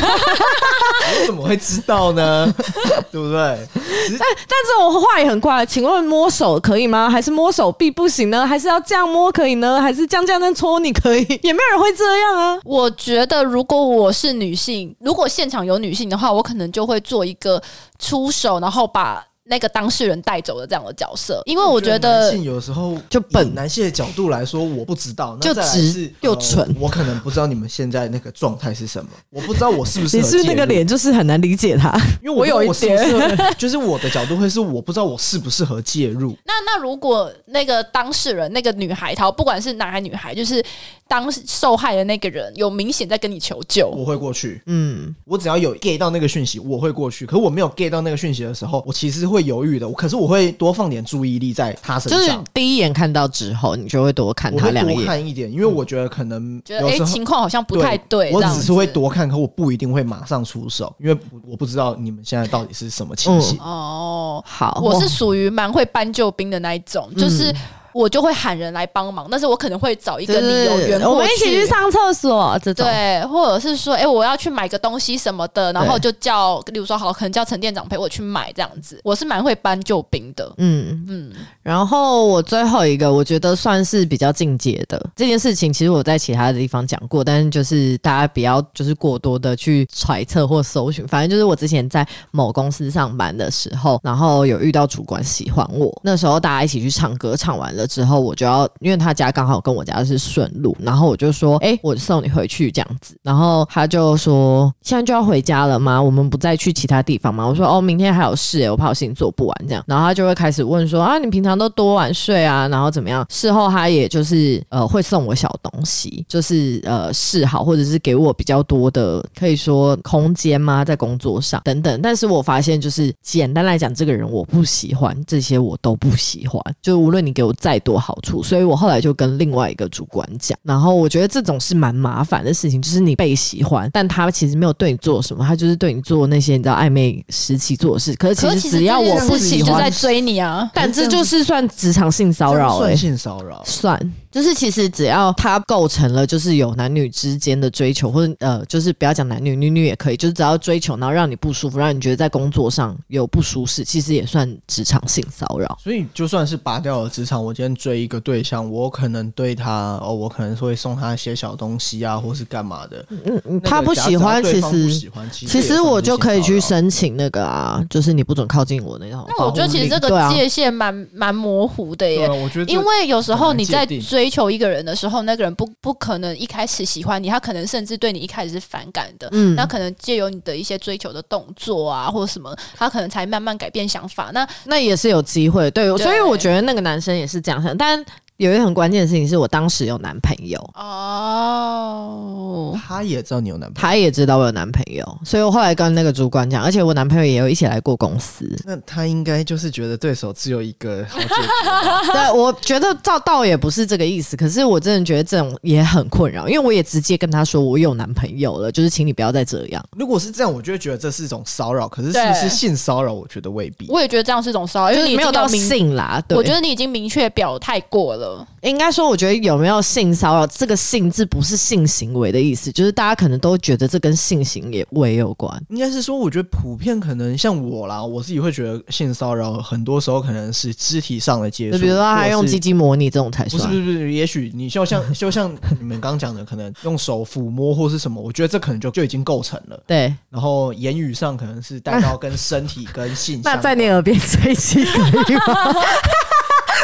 [1.20, 2.54] 我怎么会知道呢？
[3.12, 3.68] 对不对？
[3.74, 7.10] 但但这种话也很怪，请问摸手可以吗？
[7.10, 8.46] 还是摸手臂不行呢？
[8.46, 9.82] 还是要这样摸可以呢？
[9.82, 11.26] 还是这样这样这样搓你可以？
[11.42, 12.60] 也没有人会这样啊。
[12.64, 17.62] 我觉得，如果我是女性，如果现场有女性的话，我可能就会做一个
[18.00, 26.76] 出手，然后把那个当事人带走的这样的角色，因为我觉男得性有时候就本男性的角度来说，我不知道，那就再来直是呃又蠢。
[26.80, 31.98] 我可能不知道你们现在那个状态是什么，我不知道我是不是你是那个脸，就是很难理解他。
[32.22, 40.64] 因为我有一我是不是就是我的角度会是我不知道我适不适合介入，那那如果那个当事人那个女孩，她不管是男孩女孩，就是
[41.08, 44.62] 当受害的那个人有明显在跟你求救，我会过去。
[44.66, 47.26] 嗯，我只要有 get 到那个讯息，我会过去。
[47.26, 49.88] 可是我没有 get 到那个讯息的时候，我其实会犹豫的。
[49.88, 54.96] 我可是我会多放点注意力在他身上就是上，第一眼看到之后，你就会多看他两眼。
[54.96, 63.58] 多看一点，因为我觉得可能觉得哎、有时候情况好像不太对，我只是会多看，可我不一定会马上出手，因为我不知道你们现在到底是什么情形。
[63.60, 64.44] 哦。
[64.46, 67.56] 好，我是属于蛮会搬救兵的那一种，就是嗯
[67.98, 72.86] 我就会喊人来帮忙，但是我可能会找一个理由圆过我们一起去上厕所这种。
[72.86, 79.00] 对，或者是说，哎、我要去买个东西什么的，然后就叫，例如说，好，可能叫陈店长陪我去买这样子。
[79.04, 81.34] 我是蛮会搬救兵的，嗯，嗯，
[81.68, 106.02] 然后我最后一个，我觉得算是比较进阶的这件事情，其实我在其他的地方讲过，但是就是大家不要就是过多的去揣测或搜寻，反正就是我之前在某公司上班的时候，然后有遇到主管喜欢我，那时候大家一起去唱歌，唱完了之后，我就要因为他家刚好跟我家是顺路，然后我就说，哎、我送你回去这样子，然后他就说，现在就要回家了吗？
[106.02, 107.46] 我们不再去其他地方吗？
[107.46, 112.68] 我说，哦，明天还有事、欸，我怕我事情做不完这样，然后他就会开始问说，啊，你平常都多晚睡啊？
[112.68, 113.26] 然后怎么样？
[113.30, 120.86] 事后他也就是呃会送我小东西，就是呃示好，或者是给我比较多的可以说空间吗？
[120.86, 122.02] 在工作上等等。
[122.02, 143.98] 但是我发现就是简单来讲，这个人我不喜欢，这些我都不喜欢，就无论你给我再多好处，所以我后来就跟另外一个主管讲，然后我觉得这种是蛮麻烦的事情，就是你被喜欢，但他其实没有对你做什么，他就是对你做那些你知道暧昧时期做的事，可是其实实只要我不喜欢就在，追你啊，但这就是算职场性骚扰哎、算性骚扰，算，
[144.38, 155.76] 就是其实只要它构成了，就是有男女之间的追求，或者呃，就是不要讲男女，女女也可以，就是只要追求，然后让你不舒服，让你觉得在工作上有不舒适，其实也算职场性骚扰。
[155.82, 163.04] 所以就算是拔掉了职场，我今天追一个对象，我可能对他哦，我可能会送他一些小东西啊，或是干嘛的。
[163.10, 172.34] 嗯嗯，他不喜欢，其实喜欢，其其实我就可以去申请那个啊，就是你不准靠近我那种那我觉得其实这个界限蛮蛮模糊的耶啊，。
[172.36, 179.30] 我觉得因为有时候你在很难界定追求一个人的时候，那个人不不可能一开始喜欢你，他可能甚至对你一开始是反感的。
[179.32, 184.30] 嗯那可能借由你的一些追求的动作啊，或者什么，他可能才慢慢改变想法。
[184.34, 188.04] 那那也是有机会，对，所以我觉得那个男生也是这样想，但
[188.38, 198.48] 有一个很关键的事情是我当时有男朋友，哦，他也知道你有男朋友，他也知道我有男朋友，所以我后来跟那个主管讲，而且我男朋友也有一起来过公司。
[198.64, 202.14] 那他应该就是觉得对手只有一个好解决吧。
[202.14, 209.84] 对，我觉得倒倒也不是这个意思，可是我真的觉得这种也很困扰，因为我也直接跟他说我有男朋友了，就是请你不要再这样。
[209.98, 211.88] 如果是这样，我就会觉得这是一种骚扰。
[211.88, 213.12] 可是是不是性骚扰？
[213.12, 213.88] 我觉得未必。
[213.90, 218.27] 我也觉得这样是一种骚扰，因为你没有到性啦，对，我觉得你已经明确表态过了。
[218.62, 225.62] 应该说，我觉得有没有性骚扰，这个性字不是性行为的意思，就是大家可能都觉得这跟性行为有关。
[225.70, 233.76] 应该是说，我觉得普遍可能像我啦，我自己会觉得性骚扰很多时候可能是肢体上的接触，就比如说他用鸡鸡模拟这种才不是算不。
[233.76, 239.80] 是不是，也许你就像 就像你们刚刚讲的，可能用手抚摸或是什么，我觉得这可能就就已经构成了。
[239.88, 245.74] 对，然后言语上可能是带到跟身体跟性相 那，在你耳边吹气可以吗？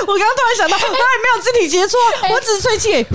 [0.06, 3.06] 我刚刚突然想到，我当然没有肢体接触啊，我只是吹气。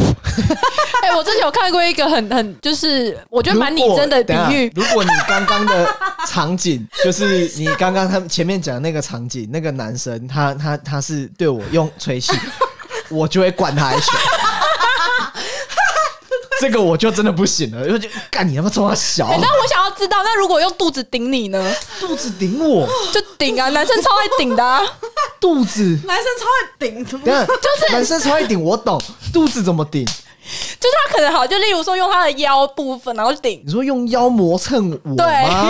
[1.03, 4.72] 哎、我之前有看过一个很很，就是我觉得蛮拟真的比如果喻。
[4.74, 5.96] 如果你刚刚的
[6.27, 12.33] 场景， 就是你刚刚他们前面讲的那个场景，那个男生他他他是对我用吹气，
[13.11, 14.14] 我就会灌他一拳。
[16.61, 21.75] 这个我就真的不行了，因为就干你他妈这么小，哎、那我想要知道，那如果用肚子顶你呢？
[22.01, 24.83] 肚子顶我，就顶啊，男生超爱顶的、啊。
[25.40, 29.01] 肚子，男生超爱顶，就是男生超爱顶，我懂，
[29.33, 30.07] 肚子怎么顶？
[30.80, 35.26] 就是他可能好，就例如说用他的腰部分，然后顶，你说用腰磨蹭我对，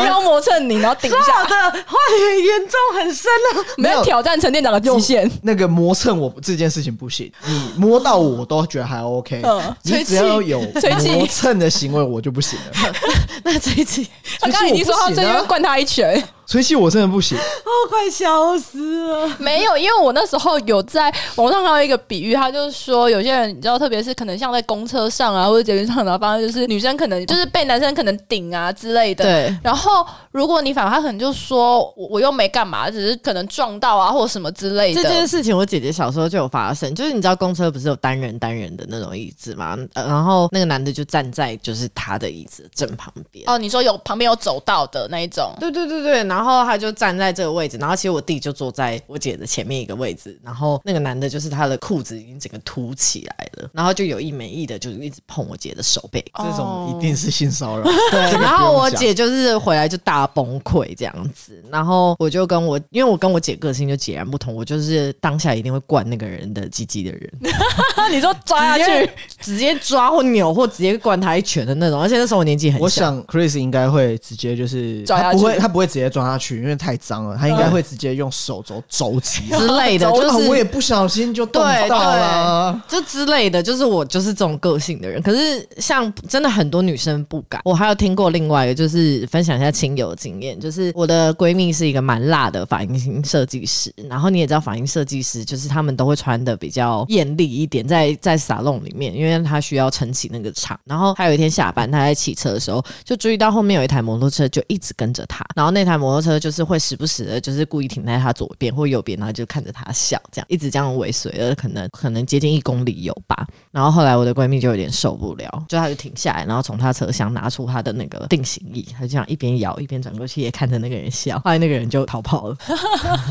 [0.06, 3.64] 腰磨蹭你，然后顶一下，的，话题很严重，很深啊。
[3.76, 5.30] 没有挑战陈店长的极限。
[5.42, 11.10] 那个磨蹭我这件事情不行，你摸到我我都觉得还 OK，、嗯你只要有吹气。
[11.10, 12.92] 磨蹭的行为我就不行了。
[13.44, 14.08] 那这一集
[14.40, 19.28] 他刚刚已经说他最近灌他一拳，吹气我真的不行，我 快笑死了。
[19.38, 29.24] 没有，因为我那时候有在网上看到一个比喻，他就是说有些人你知道，特别是可能像在公车上啊，或者捷运上，然后发现就是女生可能就是被男生可能顶啊之类的。
[29.24, 35.02] 对，然后如果你反而他可能就说我我又没干嘛，只是可能撞到啊或什么之类的。
[35.02, 43.44] 这件事情我姐姐小时候就有发生，就是你知道公车不是有单人单人的那种椅子嘛、呃然后那个男的就站在就是他的椅子正旁边。
[43.48, 56.24] 哦，你说有旁边有走道的那一种，对对对对，然后他就站在这个位置，然后其实我弟就坐在我姐的前面一个位置，然后那个男的就是他的裤子已经整个凸起来了，然后就有意没意的就一直碰我姐的手背。
[56.36, 57.84] 这种一定是性骚扰。
[58.10, 67.32] 对，然后我姐就是回来就大崩溃这样子，然后我就跟我，因为我跟我姐个性就截然不同，我就是当下一定会灌那个人的鸡鸡的人，
[68.12, 69.10] 你说抓下去，
[69.40, 77.36] 直接抓或扭或直接灌他一拳的那种，而且那时候我年纪很小，我想 Chris 应该会直接就是抓下去他不会，他不会直接抓下去，因为太脏了。
[77.36, 79.48] 他应该会直接用手肘肘击。
[79.50, 82.82] 之类的，啊 就是我也不小心就动对到了。
[82.88, 85.20] 就之类的，就是我就是这种个性的人。
[85.22, 87.60] 可是像真的很多女生不敢。
[87.64, 100.78] 我还有听过另外一个，就是分享一下亲友经验，就是我的闺蜜是一个蛮辣的发型设计师，然后你也知道发型设计师就是他们都会穿的比较艳丽一点，在在沙龙里面，因为她需要撑起那个场。
[100.84, 113.46] 然后她有一天下班，她在骑车的时候就注意到后面有一台摩托车就一直跟着他，然后那台摩托车就是会时不时的，就是故意停在他左边或右边，然后就看着他笑，这样一直这样尾随了，可能 可能接近一公里有吧。
[113.70, 121.38] 然后后来我的闺蜜就有点受不了，就她就停下来，然后从她车厢拿出她的那个定型仪，她就这样一边摇一边转过去，也看着那个人笑。
[121.38, 122.56] 后来那个人就逃跑了，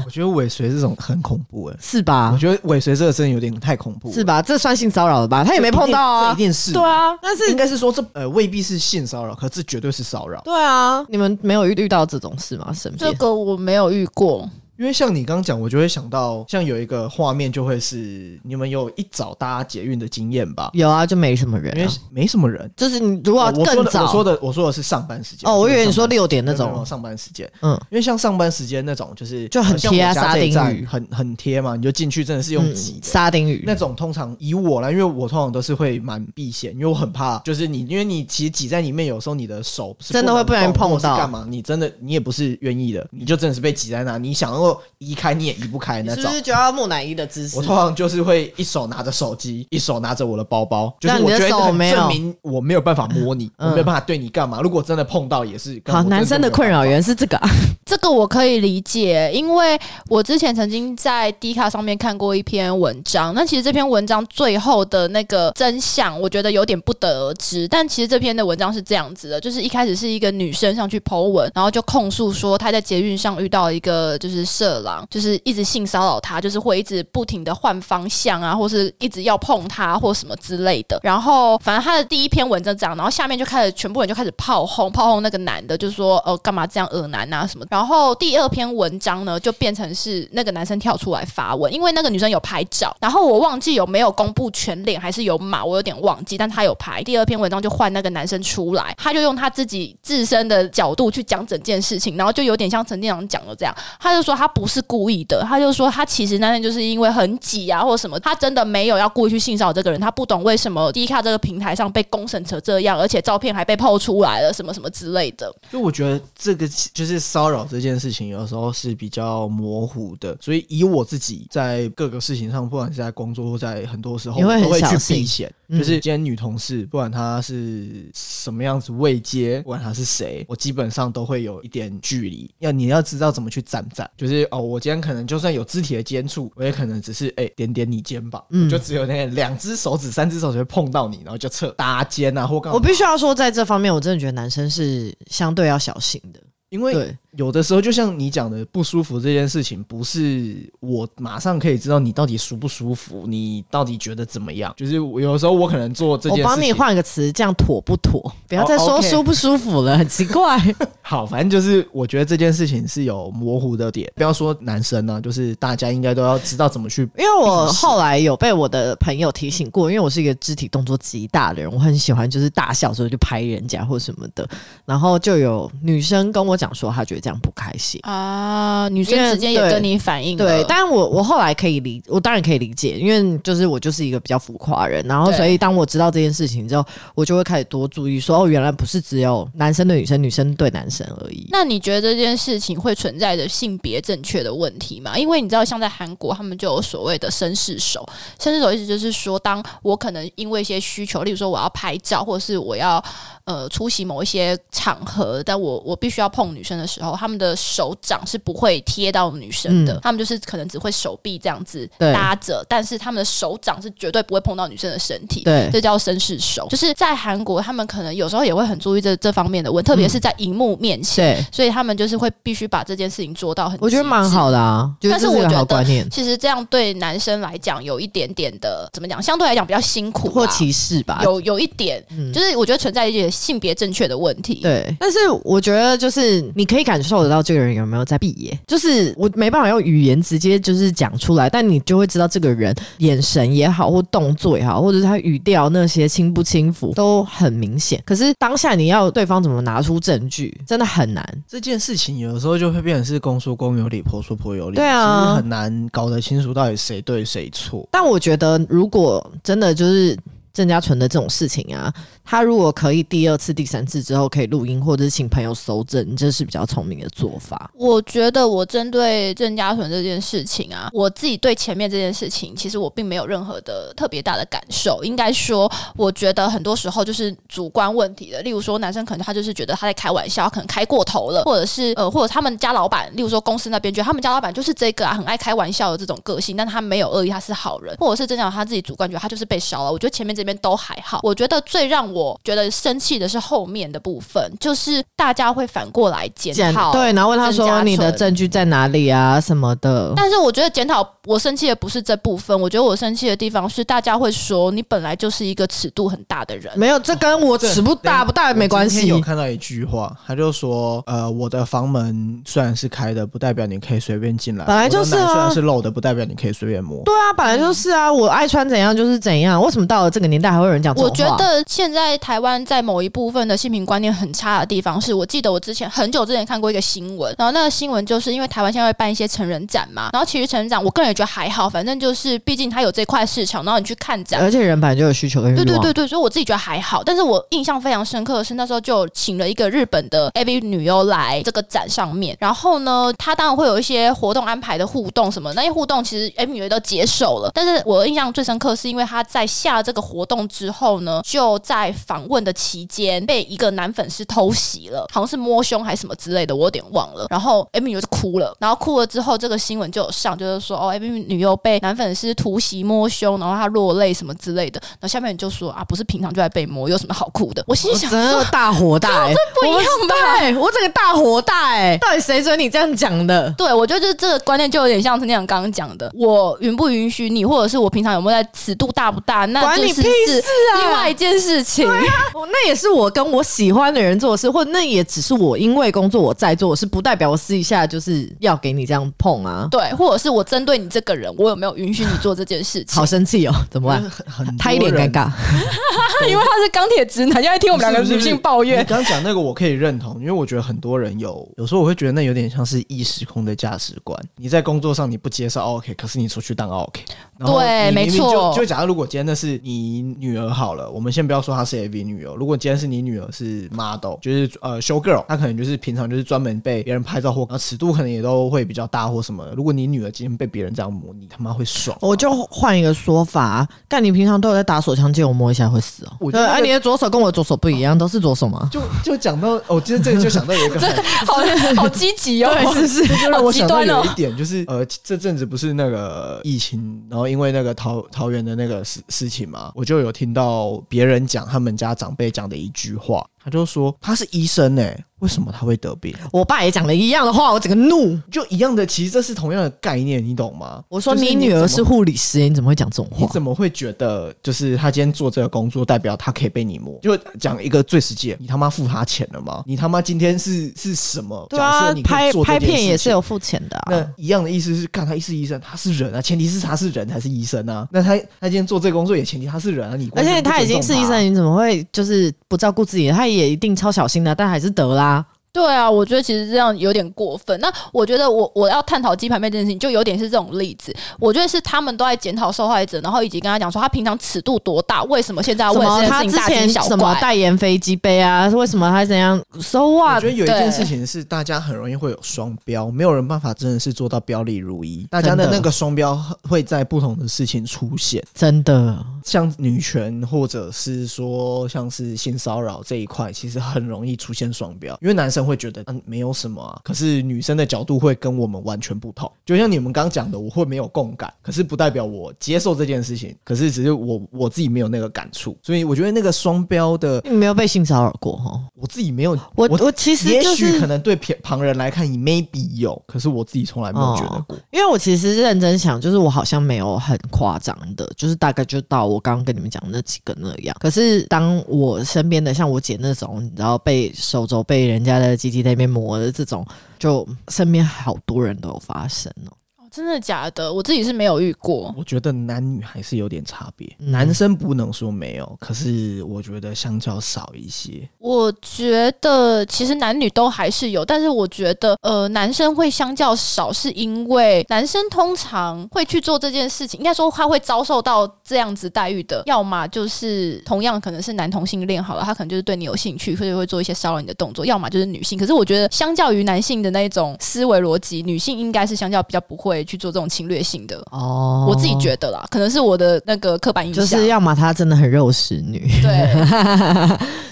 [0.07, 2.37] 我觉得尾随这种很恐怖哎，是吧我？
[2.39, 4.41] 觉得尾随这个真的有点太恐怖了，是吧？
[4.41, 5.43] 这算性骚扰了吧？
[5.43, 6.35] 他也没碰到啊这一。
[6.47, 6.81] 定是对。
[6.81, 10.39] 啊，但是应该是说这呃未必是性骚扰，可这绝对是骚扰。
[10.41, 12.72] 对啊，你们没有遇遇到这种事吗？
[12.72, 14.48] 身边这个我没有遇过。
[14.77, 20.69] 因为像你刚刚讲，我就会想到，像有一个画面就会是你们有一早搭捷运的经验吧？
[20.73, 21.93] 有啊，就没什么人、因为啊。
[22.11, 22.69] 没什么人。
[22.75, 33.07] 就是你如果更早，我说的我说的是上班时间哦我以为你说六点那种上班时间，嗯，因为像上班时间那种就是就很像贴啊沙丁鱼很很贴嘛，你就进去真的是用嗯挤的。
[33.07, 41.45] 沙丁鱼那种通常以我来，因为我通常都是会蛮避嫌，因为我很怕，就是你，因为你其实挤在里面，有时候你的手是真的会不小心碰到干嘛？
[41.49, 44.66] 你真的你也不是愿意的，你就真的是被挤在那，你想要
[44.97, 46.23] 移开你也移不开那种。
[46.23, 47.63] 是不是就要木乃伊的姿势我？
[47.63, 54.62] 通常就是会一手拿着手机，一手拿着我的包包，就是那你的我觉得证明我没有办法摸你，嗯我没有办法对你干嘛。
[54.62, 57.49] 如果真的碰到，也是跟好，男生的困扰没有办法原来是这个、啊，
[57.86, 63.34] 这个我可以理解，因为我之前曾经在 D 卡上面看过一篇文章。
[63.34, 67.67] 那其实这篇文章最后的那个真相，我觉得有点不得而知。
[67.67, 81.00] 但其实这篇的文章是这样子的，就是一开始是一个女生上去 Po 文，然后就控诉说她在捷运上遇到一个就是色狼，就是一直性骚扰他，就是会一直不停的换方向啊，或是一直要碰他或什么之类的。
[81.04, 87.65] 然后反正他的第一篇文章这样，然后下面就开始全部人就开始炮轰炮轰那个男的，就说呃干嘛这样恶男啊什么。
[87.70, 97.04] 然后第二篇文章呢就变成是那个男生跳出来发文，因为那个女生有拍照，然后我忘记有没有公布全脸还是有码，我有点忘记，但他有拍。
[97.04, 115.53] 第二篇文章就换那个男生出来，他就用他自己自身的角度去讲整件事情，然后就有点像陈店长讲的这样，他就说他不是故意的，他就说他其实那天就是因为很挤啊或者什么，他真的没有要故意去性骚扰这个人，他不懂为什么 D 卡这个平台上被公审成这样，而且照片还被抛出来了，什么什么之类的。
[115.71, 125.47] 就我觉得这个就是骚扰这件事情，有时候是比较模糊的，所以以我自己在各个事情上，不管是在工作或在很多时候，会都会去避嫌。
[125.69, 132.49] 嗯就是今天女同事，不管她是什么样子未接，不管她是谁，我基本上都会有一点距离。
[132.60, 142.76] 要你要知道怎么去站站，就是哦，我今天可能就算有肢体的接触，我也可能只是哎、点点你肩膀，嗯就只有那两只手指、三只手指会碰到你，然后就侧搭肩啊或干嘛。
[142.76, 146.39] 我必须要说，在这方面，我真的觉得男生是相对要小心的。
[146.69, 154.73] 因为对，有的时候，就像你讲的不舒服这件事情，不是我马上可以知道你到底舒不舒服，你到底觉得怎么样。
[154.76, 158.19] 就是我有时候我可能做这件事情，我帮你换个词，这样妥不妥？
[158.50, 160.60] 不要再说舒不舒服了，很奇怪。
[161.04, 164.12] 好，反正就是我觉得这件事情是有模糊的点。
[164.15, 167.04] 不要说男生呢、就是大家应该都要知道怎么去。
[167.17, 174.50] 因为我后来有被我的朋友提醒过，因为我是一个肢体动作极大的人，我很喜欢就是大笑的时候就拍人家或什么的，
[174.86, 177.99] 然后就有女生跟我讲说，她觉得样不开心。
[178.03, 186.85] 啊，女生因为之间也跟你反映了对，但我我后来可以理，我当然可以理解，因为就是我就是一个比较浮夸人，然后所以当我知道这件事情之后，
[187.15, 191.47] 我就会开始多注意说，哦，原来不是只有男生对女生，女生对男生而已。
[191.51, 195.17] 那你觉得这件事情会存在着性别正确的问题吗？
[195.17, 198.07] 因为你知道，像在韩国，他们就有所谓的绅士手。
[198.39, 203.03] 绅士手意思就是说，当我可能因为一些需求，例如说我要拍照，或者是我要
[203.47, 215.43] 呃出席某一些场合，但我我必须要碰女生的时候，他们的手掌是不会贴到女生的，嗯他们就是可能只会手臂这样子搭着，但是他们的手掌是绝对不会碰到女生的身体。
[215.43, 216.67] 对这叫绅士手。
[216.69, 221.36] 就是在韩国，他们可能有时候也会很注意这这方面的问，特别是在荧幕面前。
[221.36, 224.51] 对，所以他们就是会必须把这件事情做到很，我觉得蛮好。
[224.51, 231.19] 的啊，但是我觉得好观念，其实这样对男生来讲有一点点的怎么讲，相对来讲比较辛苦啦，或歧视吧。
[231.24, 234.55] 有有一点，嗯就是我觉得存在一些性别正确的问题。
[234.61, 248.01] 对，但是我觉得就是你可以感受得到这个人有没有在闭眼，就是我没办法用语言直接就是讲出来，但你就会知道这个人眼神也好，或动作也好，或者是他语调那些轻不轻浮都很明显。
[248.05, 251.23] 可是当下你要对方怎么拿出证据，真的很难。
[251.47, 257.88] 这件事情有的时候就会变成是公说公有理，婆说婆有理，对啊其实很难搞得清楚到底谁对谁错。
[257.91, 260.17] 但我觉得，如果真的就是
[260.53, 261.93] 郑家纯的这种事情啊，
[262.30, 267.71] 他如果可以第二次、第三次之后可以录音，或者是请朋友搜证，这是比较聪明的做法。
[267.73, 275.01] 我觉得我针对郑家纯这件事情啊，我自己对前面这件事情，其实我并没有任何的特别大的感受。
[275.05, 278.41] 应该说，我觉得很多时候就是主观问题的。
[278.41, 289.91] 例如说，男生可能他就是觉得他在开玩笑，可能开过头了，或者是呃，或者他们家老板，例如说公司那边觉得他们家老板就是这个啊，很爱开玩笑的这种个性，但他没有恶意，他是好人，或者是郑家纯他自己主观觉得他就是被烧了。
[289.91, 291.21] 我觉得前面这边都还好。
[291.23, 300.13] 我觉得最让我觉得生气的是后面的部分，就是大家会反过来检讨，对，然后问他说你的证据在哪里啊什么的。
[300.15, 306.72] 但是我觉得检讨我生气的不是这部分，我觉得我生气的地方是大家会说你本来就是一个尺度很大的人。
[306.78, 309.22] 没有，这跟我尺不大不大没关系我有。
[309.22, 314.63] 看到一句话，他就说：“呃，我的房门虽然是开的，不代表你可以随便进来。
[314.65, 317.03] 本来就是啊我的奶虽然是漏的，不代表你可以随便摸。
[317.03, 319.61] 对啊，本来就是啊，我爱穿怎样就是怎样。
[319.61, 321.09] 为什么到了这个年代还会有人讲我？
[321.18, 335.66] 觉得现在在台湾在某一部分的性平观念很差的地方是，我记得我之前很久之前看过一个新闻，然后那个新闻就是因为台湾现在会办一些成人展嘛，然后其实成人展我个人也觉得还好，反正就是毕竟它有这块市场，然后你去看展，而且人本来就有需求跟欲望。
[335.66, 337.03] 对对对对，所以我自己觉得还好。
[337.03, 347.51] 但是我印象非常深刻的是，那时候就请了一个日本的 AV 女优来这个展上面，然后呢，她当然会有一些活动安排的互动什么，那些互动其实 AV 女优都接受了。
[347.53, 357.27] 但是我印象最深刻是因为她在下这个活动之后呢，就在访问的期间被一个男粉丝偷袭了，好像是摸胸还是什么之类的，我有点忘了。
[357.29, 364.79] 然后优就哭了，然后哭了之后，这个新闻就有上，就是说哦，AV 女优被男粉丝突袭摸胸，然后她落泪什么之类的。
[364.83, 367.63] 然后下面人就说啊，不是平常就在被摸，有什么好哭的？
[367.67, 370.39] 我心我想真的大火大、欸，不一样吧？
[370.39, 373.53] 对我整个大火大哎、 到底谁准你这样讲的？
[373.57, 381.76] 对，我觉得就是这个观念就有点像是那样刚刚讲的，我允不允许你，或者是我平常有没有在尺度大不大，那就你屁是事啊另外一件事情。
[381.86, 389.67] 我那也是我跟我喜欢的人做的事，或者那也只是我因为工作我在做的事，不代表我私底下就是要给你这样碰啊。
[389.69, 392.95] 对，或者是我针对你这个人，我有没有允许你做这件事情？
[392.95, 394.11] 好生气哦，怎么办？
[394.57, 395.11] 他一脸尴人。
[395.11, 395.32] 尬，
[396.30, 398.84] 因为他是钢铁直男，就在听我们两个女不是不是性抱怨你。
[398.86, 404.19] 刚讲那个我可以认同，因为我觉得很多人有，有时候我会觉得那有点像是异时空的价值观。
[404.36, 407.01] 你在工作上你不接受 OK，可是你出去当 OK，
[407.45, 419.53] 对没错就就假如如果今天那是你女儿好了，我们先不要说她是 AV 女优，如果今天是你女儿是 model，就是呃 show girl，她可能就是平常就是专门被别人拍照或然后尺度可能也都会比较大或什么的。
[419.53, 422.07] 如果你女儿今天被别人这样摸，你他妈会爽吗？
[422.07, 426.32] 我就换一个说法，干你平常都有在打手枪，借我摸一下会死哦。
[426.32, 428.70] 对，哎、你的左手跟我的左手不一样，都是左手吗？
[428.72, 430.95] 就就讲到哦，今天这个就想到有一个 很
[431.26, 446.14] 好好积极哦，对是不是就让我想到有一点，就是呃，这阵子不是那个疫情，然后因为那个桃桃园的那个事事情嘛，我就有听到别人讲他们家长辈讲的一句话，他就说他是医生哎、为什么他会得病？
[446.34, 448.20] 我爸也讲了一样的话，我整个怒。
[448.30, 450.84] 就一样的，其实这是同样的概念，你懂吗？
[450.89, 453.28] 我说你女儿是护理师，你怎么会讲这种话你？
[453.32, 457.00] 怎么会觉得就是他今天做这个工作，代表他可以被你摸？
[457.02, 459.64] 就讲一个最实际的，你他妈付他钱了吗？
[459.66, 461.48] 你他妈今天是是什么？
[461.50, 464.10] 对啊拍拍片也是有付钱的、那啊。
[464.18, 467.88] 一样的意思是，干他是医生，他是人啊，前提是他是人才是医生啊。
[467.93, 473.10] 那他他今天做这个工作也前提他是人啊，你而且他已经是医生，你怎么会就是不照顾自己？
[473.10, 475.25] 他也也一定超小心的，但还是得啦。
[475.52, 477.60] 对啊，我觉得其实这样有点过分。
[477.60, 480.95] 那我觉得我我要探讨鸡排妹这件事情，就有点是这种例子。
[481.20, 487.18] 我觉得是他们都在检讨受害者，然后以及跟他讲说他平常尺度多大，为什么现在要什为么他之这件事情大惊前小什么？
[487.20, 488.48] 代言飞机杯啊？
[488.50, 490.22] 为什么他怎样？So 我 what？
[490.22, 495.08] 觉得有一件事情是，大家很容易会有双标，没有人办法真的是做到表里如一。
[495.10, 496.16] 大家的那个双标
[496.48, 509.32] 会在不同的事情出现，真的，像女权或者是说像是性骚扰这一块，其实很容易出现双标，因为男生会觉得嗯没有什么啊，可是女生的角度会跟我们完全不同。
[509.45, 518.60] 就像你们刚讲的，我会没有共感，可是不代表我接受这件事情，可是只是我我自己没有那个感触，所以我觉得那个双标的，你没有被性骚扰过哈？
[518.76, 524.58] 我自己没有，我我其实也就是许可能对旁旁人来看你，maybe 有，可是我自己从来没有觉得过。
[524.72, 530.76] 因为我其实认真想，就是我好像没有很夸张的，就是大概就到我刚刚跟你们讲那几个那样。
[530.80, 536.65] 可是当我身边的像我姐那种，你知道被手肘被人家的鸡鸡在那边磨的这种，
[536.99, 539.51] 就身边好多人都有发生哦。
[539.98, 540.72] 真的假的？
[540.72, 541.93] 我自己是没有遇过。
[541.98, 548.08] 我觉得男女还是有点差别，嗯男生不能说没有，可是我觉得相较少一些。
[548.20, 565.38] 我觉得其实男女都还是有，但是我觉得呃，男生会相较少，是因为男生通常会去做这件事情，应该说他会遭受到这样子待遇的，要么就是同样可能是男同性恋好了，他可能就是对你有兴趣，或者会做一些骚扰你的动作；要么就是女性。
[565.38, 571.01] 可是我觉得相较于男性的那一种思维逻辑，女性应该是相较比较不会去做这种侵略性的。
[571.09, 577.17] 哦我自己觉得啦，可能是我的那个刻板印象，就是要么她真的很肉食女，对。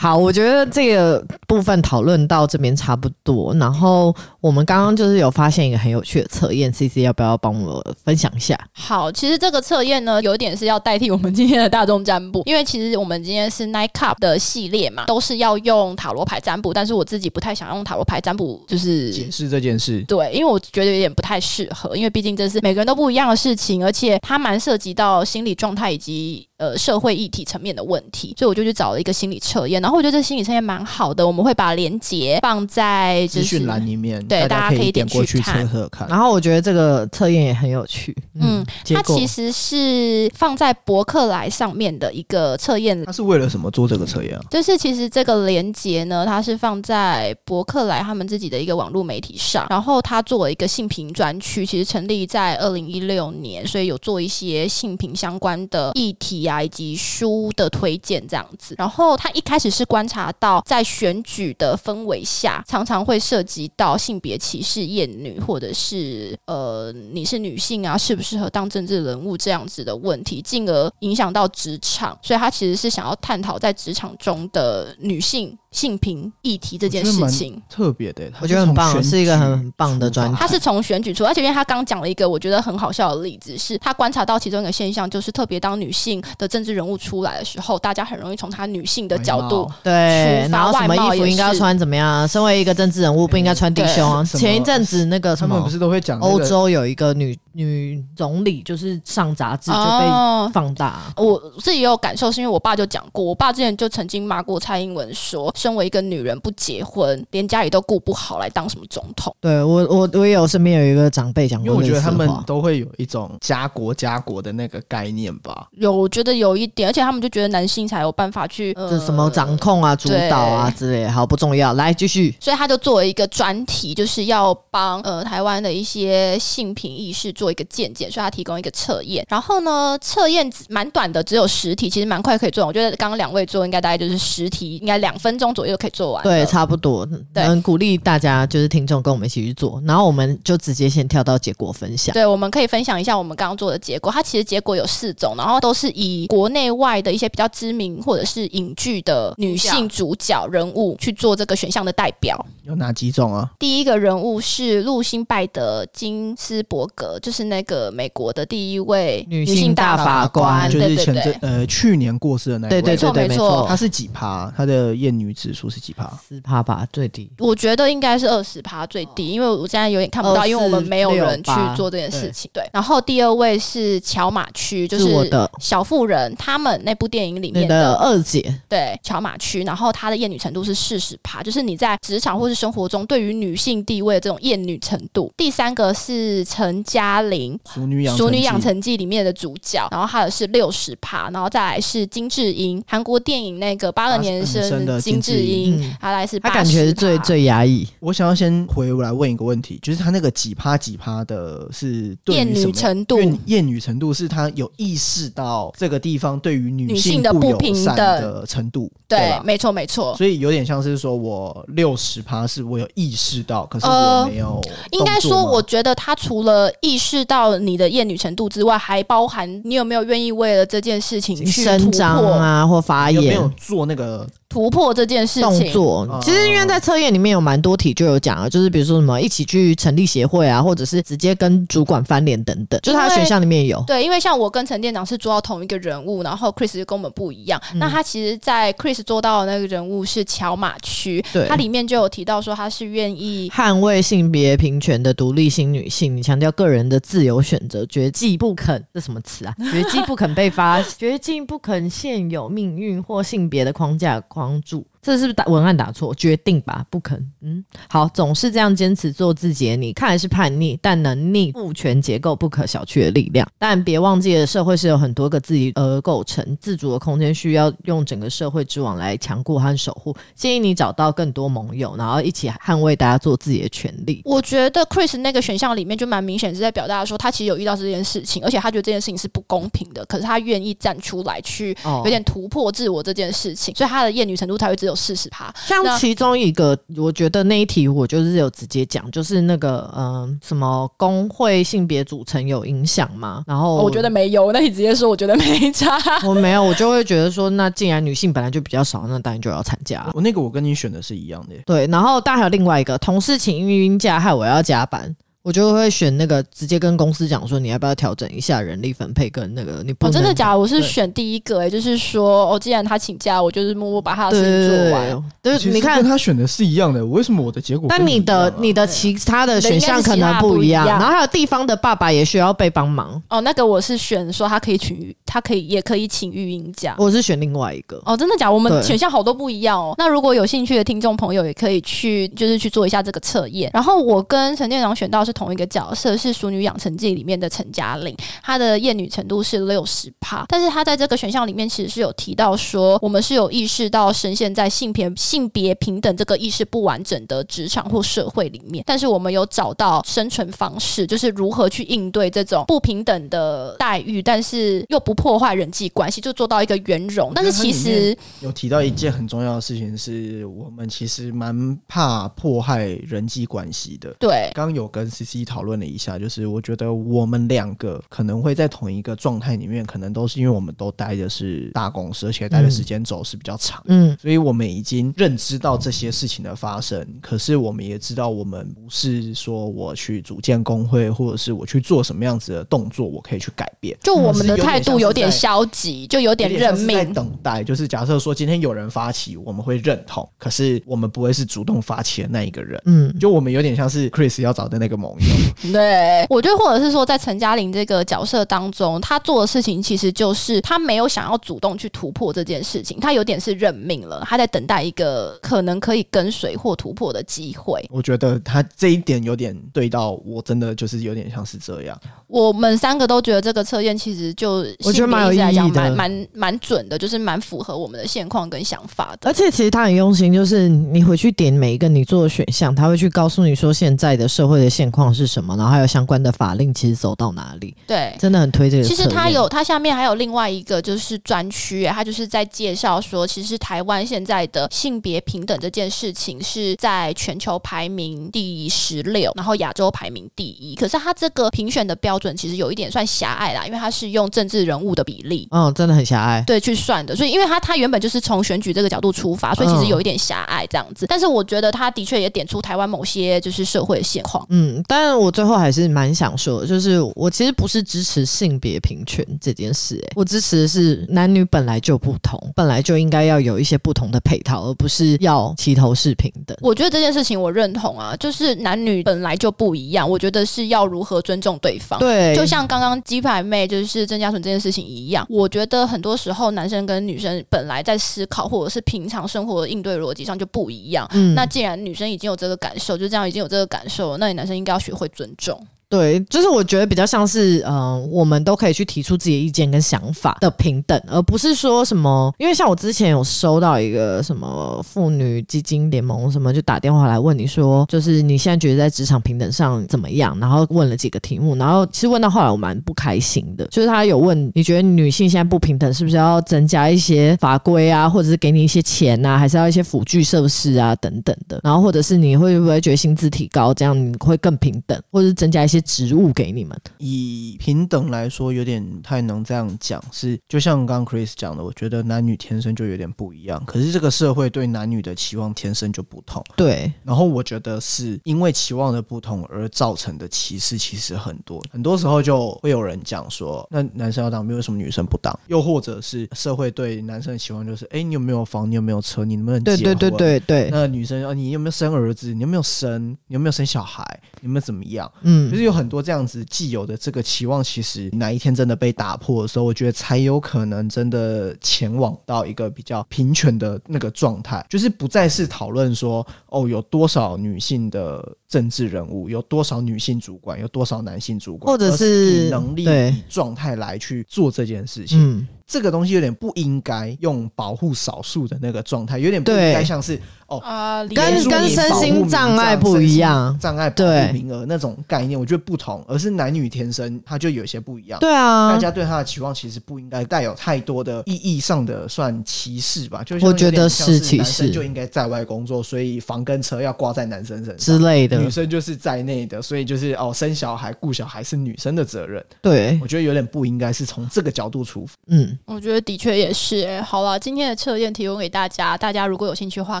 [0.00, 3.52] 好，我觉得这个部分讨论到这边差不多。
[3.54, 8.56] 然后我们刚刚就是有发现一个很有趣的测验，C C 要不要帮我分享一下？
[8.72, 36.06] 好，其实这个测验呢，有一点是要代替我们今天的大众占卜，因为其实我们今天是 Night Cup 的系列嘛，都是要用塔罗牌占卜，但是我自己不太想用塔罗牌占卜，就是解释这件事，对，因为我觉得有点不太适合，因为毕竟这是每个人都不一样的事情，而且它蛮涉及到心理状态以及呃社会议题层面的问题，所以我就去找了一个心理测验，然后我觉得这心理测验蛮好的，我们会把链接放在就是资讯栏里面，对大家可以点点过去测测看。
[36.08, 38.16] 然后我觉得这个测验也很有趣。
[38.40, 44.40] 嗯，它其实是放在博客来上面的一个测验它是为了什么做这个测验啊？
[44.50, 58.74] 就是其实这个连接呢，它是放在博客来他们自己的一个网络媒体上，然后它做了一个性评专区，其实成立在二零一六年，所以有做一些性评相关的议题以及书的推荐这样子。
[58.78, 72.18] 然后他一开始是观察到在选举的氛围下，常常会涉及到性别歧视、厌女，或者是呃你是女性啊，适不适合当政治人物这样子的问题，进而影响到职场。
[72.22, 77.62] 所以他其实是想要探讨在职场中的女性性平议题这件事情。
[77.68, 92.26] 特别的，它我觉得很棒是一个举很棒的专出发他是从选举出，而且因为他刚讲了一个我觉得很好笑的例子，是他观察到其中一个现象，就是特别当女性的政治人物出来的时候，大家很容易从她女性的角度对，出发然后什么外貌衣服应该要穿怎么样？
[92.26, 94.24] 身为一个政治人物，不应该穿低胸啊。
[94.24, 101.00] 什么前一阵子那个什么他们不是都会讲那个欧洲有一个女女总理，就是上杂志就被哦放大。
[101.16, 109.34] 我自己也有感受，是因为我爸就讲过，我爸之前就曾经骂过蔡英文说，身为一个女人不结婚，连家里都顾不好，来当什么总统？
[109.38, 115.68] 对我我我也有身边有一个长辈讲因为我觉得他们都会有一种家国家国的那个概念吧。
[115.72, 121.74] 有，我觉得有一点，而且他们就觉得男性才有办法去这呃什么掌控啊、主导啊之类，好不重要。
[121.74, 129.26] 来继续，所以他就作为一个专题，就是要帮呃台湾的一些性平意识做一个见解，所以他提供一个测验。
[129.28, 132.68] 然后呢，测验蛮短的，只有十题，其实蛮快可以做完。
[132.68, 136.22] 我觉得刚刚两位做应该大概就是十题，应该两分钟左右可以做完。
[136.22, 137.06] 对，差不多。
[137.32, 142.12] 对嗯，鼓励大家就是听众跟我们一起去做，然后我们就直接先跳到结果分享。
[142.12, 144.10] 对，我们可以分享一下我们刚刚做的结果。
[144.12, 152.44] 它其实结果有四种，然后都是以国内外的一些比较知名或者是影剧的女性主角人物去做这个选项的代表。
[152.64, 153.50] 有哪几种啊？
[153.58, 161.32] 第一个人物是露辛拜德金斯伯格，就是那个美国的第一位女性大法官就是前对对对。
[161.32, 164.52] 阵呃去年过世的那一位对对对对，没错没错他，是几趴？
[164.56, 166.10] 她的厌女指数是几趴？
[166.28, 167.30] 十趴吧，最低。
[167.38, 172.50] 我觉得应该是二十趴最低，因为我现在有点看不到，因为我们没有人去做这件事情。
[172.52, 185.32] 对，然后第二位是乔马区，就是我的小妇人他们那部电影里面的二姐，对乔马区，然后她的厌女程度是四十趴，就是你在职场或是生活中对于女性地位的这种厌女程度。
[185.36, 197.86] 第三个是陈嘉玲，《熟女养《熟女养成记》里面的主角，然后她的是六十趴，然后再来是金智英，韩国电影那个八二年生的金智金智英英，她来是他感觉是最最压抑。
[198.00, 209.42] 我想要先回来问一个问题，就是他那个几趴几趴的是对于厌女什么程度厌厌女程度是他有意识到这个地方对于女女性的不不友善平等的程度，对，吧？
[209.44, 210.16] 没错没错。
[210.16, 214.60] 所以有点像是说我六十趴是我有意识到，可是呃我没有、
[214.92, 223.48] 应该说，我觉得他除了意识到你的厌女程度之外，还包含你有没有愿意为了这件事情去突伸张、啊，或发言有没有。
[223.56, 225.72] 做那个突破这件事动情。
[225.72, 233.82] 作哦，其实因为在测验里面有蛮多题就有讲了，就是比如说什么一起去成立协会啊，或者是直接跟主管翻脸等等，就是他的选项里面有。
[233.86, 237.60] 对，因为像我跟陈店长是做到同一个人物，然后 Chris 就跟我们不一样。
[237.72, 249.54] 嗯那他其实，在 Chris 做到的那个人物是乔马区，对他里面就有提到说他是愿意捍卫性别平权的独立新女性，你强调个人的自由选择，绝技不肯这什么词啊？
[249.70, 254.86] 绝技不肯被发， 绝技不肯现有命运或性别的框架框住。
[255.00, 256.14] 这是不是打文案打错？
[256.14, 257.18] 决定吧，不肯。
[257.40, 263.46] 嗯，好，总是这样坚持做自己的你，看来是叛逆，但能力父权结构不可小觑的力量。
[263.58, 270.14] 但别忘记了，社会是有很多个自己而构成，自主的空间需要用整个社会之网来强固和守护。
[270.34, 274.20] 建议你找到更多盟友，然后一起捍卫大家做自己的权利。
[274.24, 285.54] 我觉得 Chris 那个选项里面就蛮明显是在表达说，他其实有遇到这件事情，而且他觉得这件事情是不公平的，可是他愿意站出来去哦有点突破自我这件事情，所以他的厌女程度才会只有四十趴。
[285.70, 293.44] 那像其中一个，我觉得那一题我就是有直接讲，就是那个嗯、呃什么工会性别组成有影响吗？
[293.46, 295.98] 然后哦我觉得没有，那你直接说，我觉得没差。
[296.26, 300.06] 我没有，我就会觉得说，那既然女性本来就比较少，那当然就要参加。
[300.14, 305.14] 我那个我跟你选的是一样的，对，然后当然还有另外一个同事请孕孕假，害我要加班。
[305.42, 310.58] 我就会选那个直接跟公司讲说，你要不要调整一下人力分配跟那个你不哦，真的假的？
[310.58, 315.24] 我是选第一个、欸，就是说，哦，既然他请假，我就是默默把他的事情对对做完。
[315.40, 318.50] 对，就其实是你看跟，他选的是一样的，为什么我的结果跟但你一样啊？
[318.50, 323.20] 的你的其他的选项可能不一样，不一样然后还有地方的爸爸也需要被帮忙。
[323.30, 326.94] 哦，那个我是选说他可以请，他可以也可以请育婴假。
[326.98, 328.02] 我是选另外一个。
[328.04, 328.52] 哦，真的假的？
[328.52, 329.94] 我们选项好多不一样哦。
[329.96, 333.70] 那如果有兴趣的听众朋友，也可以去就是去做一下这个测验。
[333.72, 357.32] 然后我跟陈店长选到是同一个角色，是《熟女养成记》里面的陈嘉玲，她的厌女程度是六十趴，但是她在这个选项里面其实是有提到说，我们是有意识到深陷在性别性别平等这个意识不完整的职场或社会里面，但是我们有找到生存方式，就是如何去应对这种不平等的待遇，但是又不破坏人际关系，就做到一个圆融。
[357.34, 358.16] 但是其实。
[358.40, 364.14] 有提到一件很重要的事情，是我们其实蛮怕迫害人际关系的。
[364.18, 373.82] 对，刚刚有跟 C C 讨论了一下，就是我觉得我们两个可能会在同一个状态里面，可能都是因为我们都待的是大公司，而且待的时间轴是比较长。
[373.86, 383.96] 嗯，所以我们已经认知到这些事情的发生，可是我们也知道，我们不是说我去组建工会，或者是我去做什么样子的动作，我可以去改变。
[384.02, 387.12] 就我们的态度有点消极，就有点认命。
[387.12, 392.80] 等待，就是假设说今天有人发起，我们会认同，可是我们不会是主动发起的那一个人。
[392.84, 407.84] 嗯，就我们有点像是 Chris 要找的那个盟友， 对，我觉得或者是说，在陈嘉玲这个角色当中，她做的事情其实就是她没有想要主动去突破这件事情，她有点是认命了，她在等待一个可能可以跟随或突破的机会。
[407.90, 411.98] 我觉得她这一点有点对到我，真的就是有点像是这样。
[412.26, 419.28] 我们三个都觉得这个测验其实就我觉得蛮有意义的蛮蛮蛮准的，就是蛮符合我们的现况跟想法的。
[419.28, 428.82] 而且其实他很用心，就是你回去点每一个你做的选项，他会去告诉你说现在的社会的现况是什么，然后还有相关的法令其实走到哪里，对，真的很推这个。
[428.82, 440.74] 其实它有，它下面还有另外一个就是专区，它就是在介绍说，其实台湾现在的性别平等这件事情是在全球排名第十六，然后亚洲排名第一。
[440.74, 445.48] 可是它这个评选的标准其实有一点算狭隘啦，因为它是用政治人物的比例。
[445.50, 446.42] 嗯，真的很狭隘。
[446.46, 451.06] 对，去算的，所以因为它它原本就是从选举这个角度出发，所以其实有一点狭隘这样子。
[451.08, 454.44] 但是我觉得它的确也点出台湾某些就是社会的现况。
[454.50, 466.56] 嗯，但我最后还是蛮想说的，就是我其实不是支持性别平权这件事、欸，我支持的是男女本来就不同，本来就应该要有一些不同的配套，而不是要齐头式平等。
[466.62, 471.98] 我觉得这件事情我认同啊，就是男女本来就不一样，我觉得是要如何尊重对方。
[472.00, 481.06] 对，就像刚刚鸡排妹就是郑嘉纯这件事情一样，我觉得很多时候男生跟女生本来在思考或者是平常生活的应对逻辑上就不一样。
[481.12, 485.66] 嗯那既然女生已经有这个感受，就这样已经有这个感受了，那你男生应该学会尊重。
[485.88, 500.38] 对，就是我觉得比较像是，嗯、我们都可以去提出自己的意见跟想法的平等，而不是说什么，因为像我之前有收到一个什么妇女基金联盟什么，就打电话来问你说，就是你现在觉得在职场平等上怎么样？
[500.38, 511.58] 然后问了几个题目，然后其实问到后来我蛮不开心的，就是他有问你觉得女性现在不平等，是不是要增加一些法规啊，或者是给你一些钱啊，还是要一些辅具设施啊等等的？
[511.64, 516.78] 然后或者是你会不会觉得薪资提高，这样你会更平等，或者是增加一些职务给你们？
[516.98, 520.02] 以平等来说，有点太能这样讲。
[520.12, 523.62] 是就像刚刚 Chris 讲的，我觉得男女天生就有点不一样。
[523.66, 526.42] 可是这个社会对男女的期望天生就不同。
[526.56, 531.62] 对，然后我觉得是因为期望的不同而造成的歧视，其实很多。
[531.70, 535.38] 很多时候就会有人讲说，那男生要当兵，为什么女生不当？
[535.46, 538.70] 又或者是社会对男生的期望就是，哎，你有没有房？
[538.70, 539.24] 你有没有车？
[539.24, 539.82] 你能不能结婚？
[539.82, 542.34] 对对对对对，那女生啊，你有没有生儿子？
[542.34, 543.10] 你有没有生？
[543.26, 544.04] 你有没有生小孩？
[544.40, 545.10] 你有没有怎么样？
[545.22, 565.18] 嗯就是有很多这样子既有的这个期望，其实哪一天真的被打破的时候，我觉得才有可能真的前往到一个比较平权的那个状态，就是不再是讨论说哦有多少女性的政治人物，有多少女性主管，有多少男性主管，或者而是以能力、以状态来去做这件事情。
[565.20, 578.18] 嗯，这个东西有点不应该用保护少数的那个状态，有点不应对该像是哦啊，跟跟身心障碍不一样障碍保对护名额那种概念，我觉得不同，而是男女天生它就有些不一样。
[578.18, 588.02] 对啊，大家对他的期望其实不应该带有太多的意义上的算歧视吧，就像我觉得是是歧视男生就应该在外工作，所以房跟车要挂在男生身上之上。
[588.02, 592.42] 类的女，生就是在内的，所以就是哦，生小孩、顾小孩是女生的责任。
[592.62, 595.12] 对我，觉得有点不应该是从这个角度出发。
[595.26, 597.00] 嗯，我觉得的确也是、欸。
[597.02, 600.00] 好了，今天的测验提供给大家，大家如果有兴趣的话，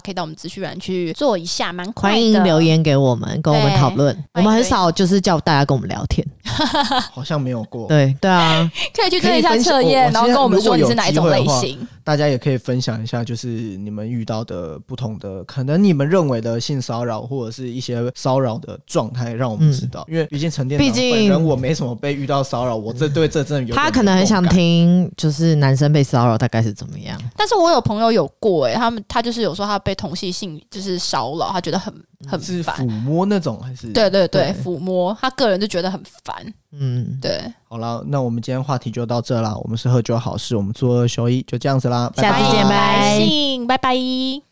[0.00, 2.14] 可以到我们资讯栏去做一下，蛮快的。
[2.14, 4.24] 欢迎留言给我们，跟我们对讨论。
[4.34, 6.26] 我们很少就是叫大家跟我们聊天，
[7.12, 7.86] 好像没有过。
[7.86, 11.86] 对对啊， 可以去做一下测验，然后跟我们说你是哪一种类型。
[12.08, 20.06] 大家也可以分享一下，就是你们遇到的不同的，可能你们认为的性骚扰或者是一些骚扰的状态，让我们知道。
[20.08, 24.38] 因为毕竟陈店长毕竟本人我没什么被遇到骚扰，我这对这真的有他可能很想。
[24.48, 27.20] 听，就是男生被骚扰大概是怎么样。
[27.36, 31.92] 但是我有朋友有过、欸，他们他就是有说他被同性性就是骚扰，他觉得很
[32.26, 32.88] 很抚。
[32.88, 33.92] 摸那种还是？
[33.92, 36.34] 对对对，抚摸，他个人就觉得很烦。
[36.72, 39.54] 嗯，对，好了，那我们今天话题就到这啦。
[39.56, 44.47] 我们是喝酒好事，我们做二休一，就这样子啦，拜拜下次见拜拜，拜拜。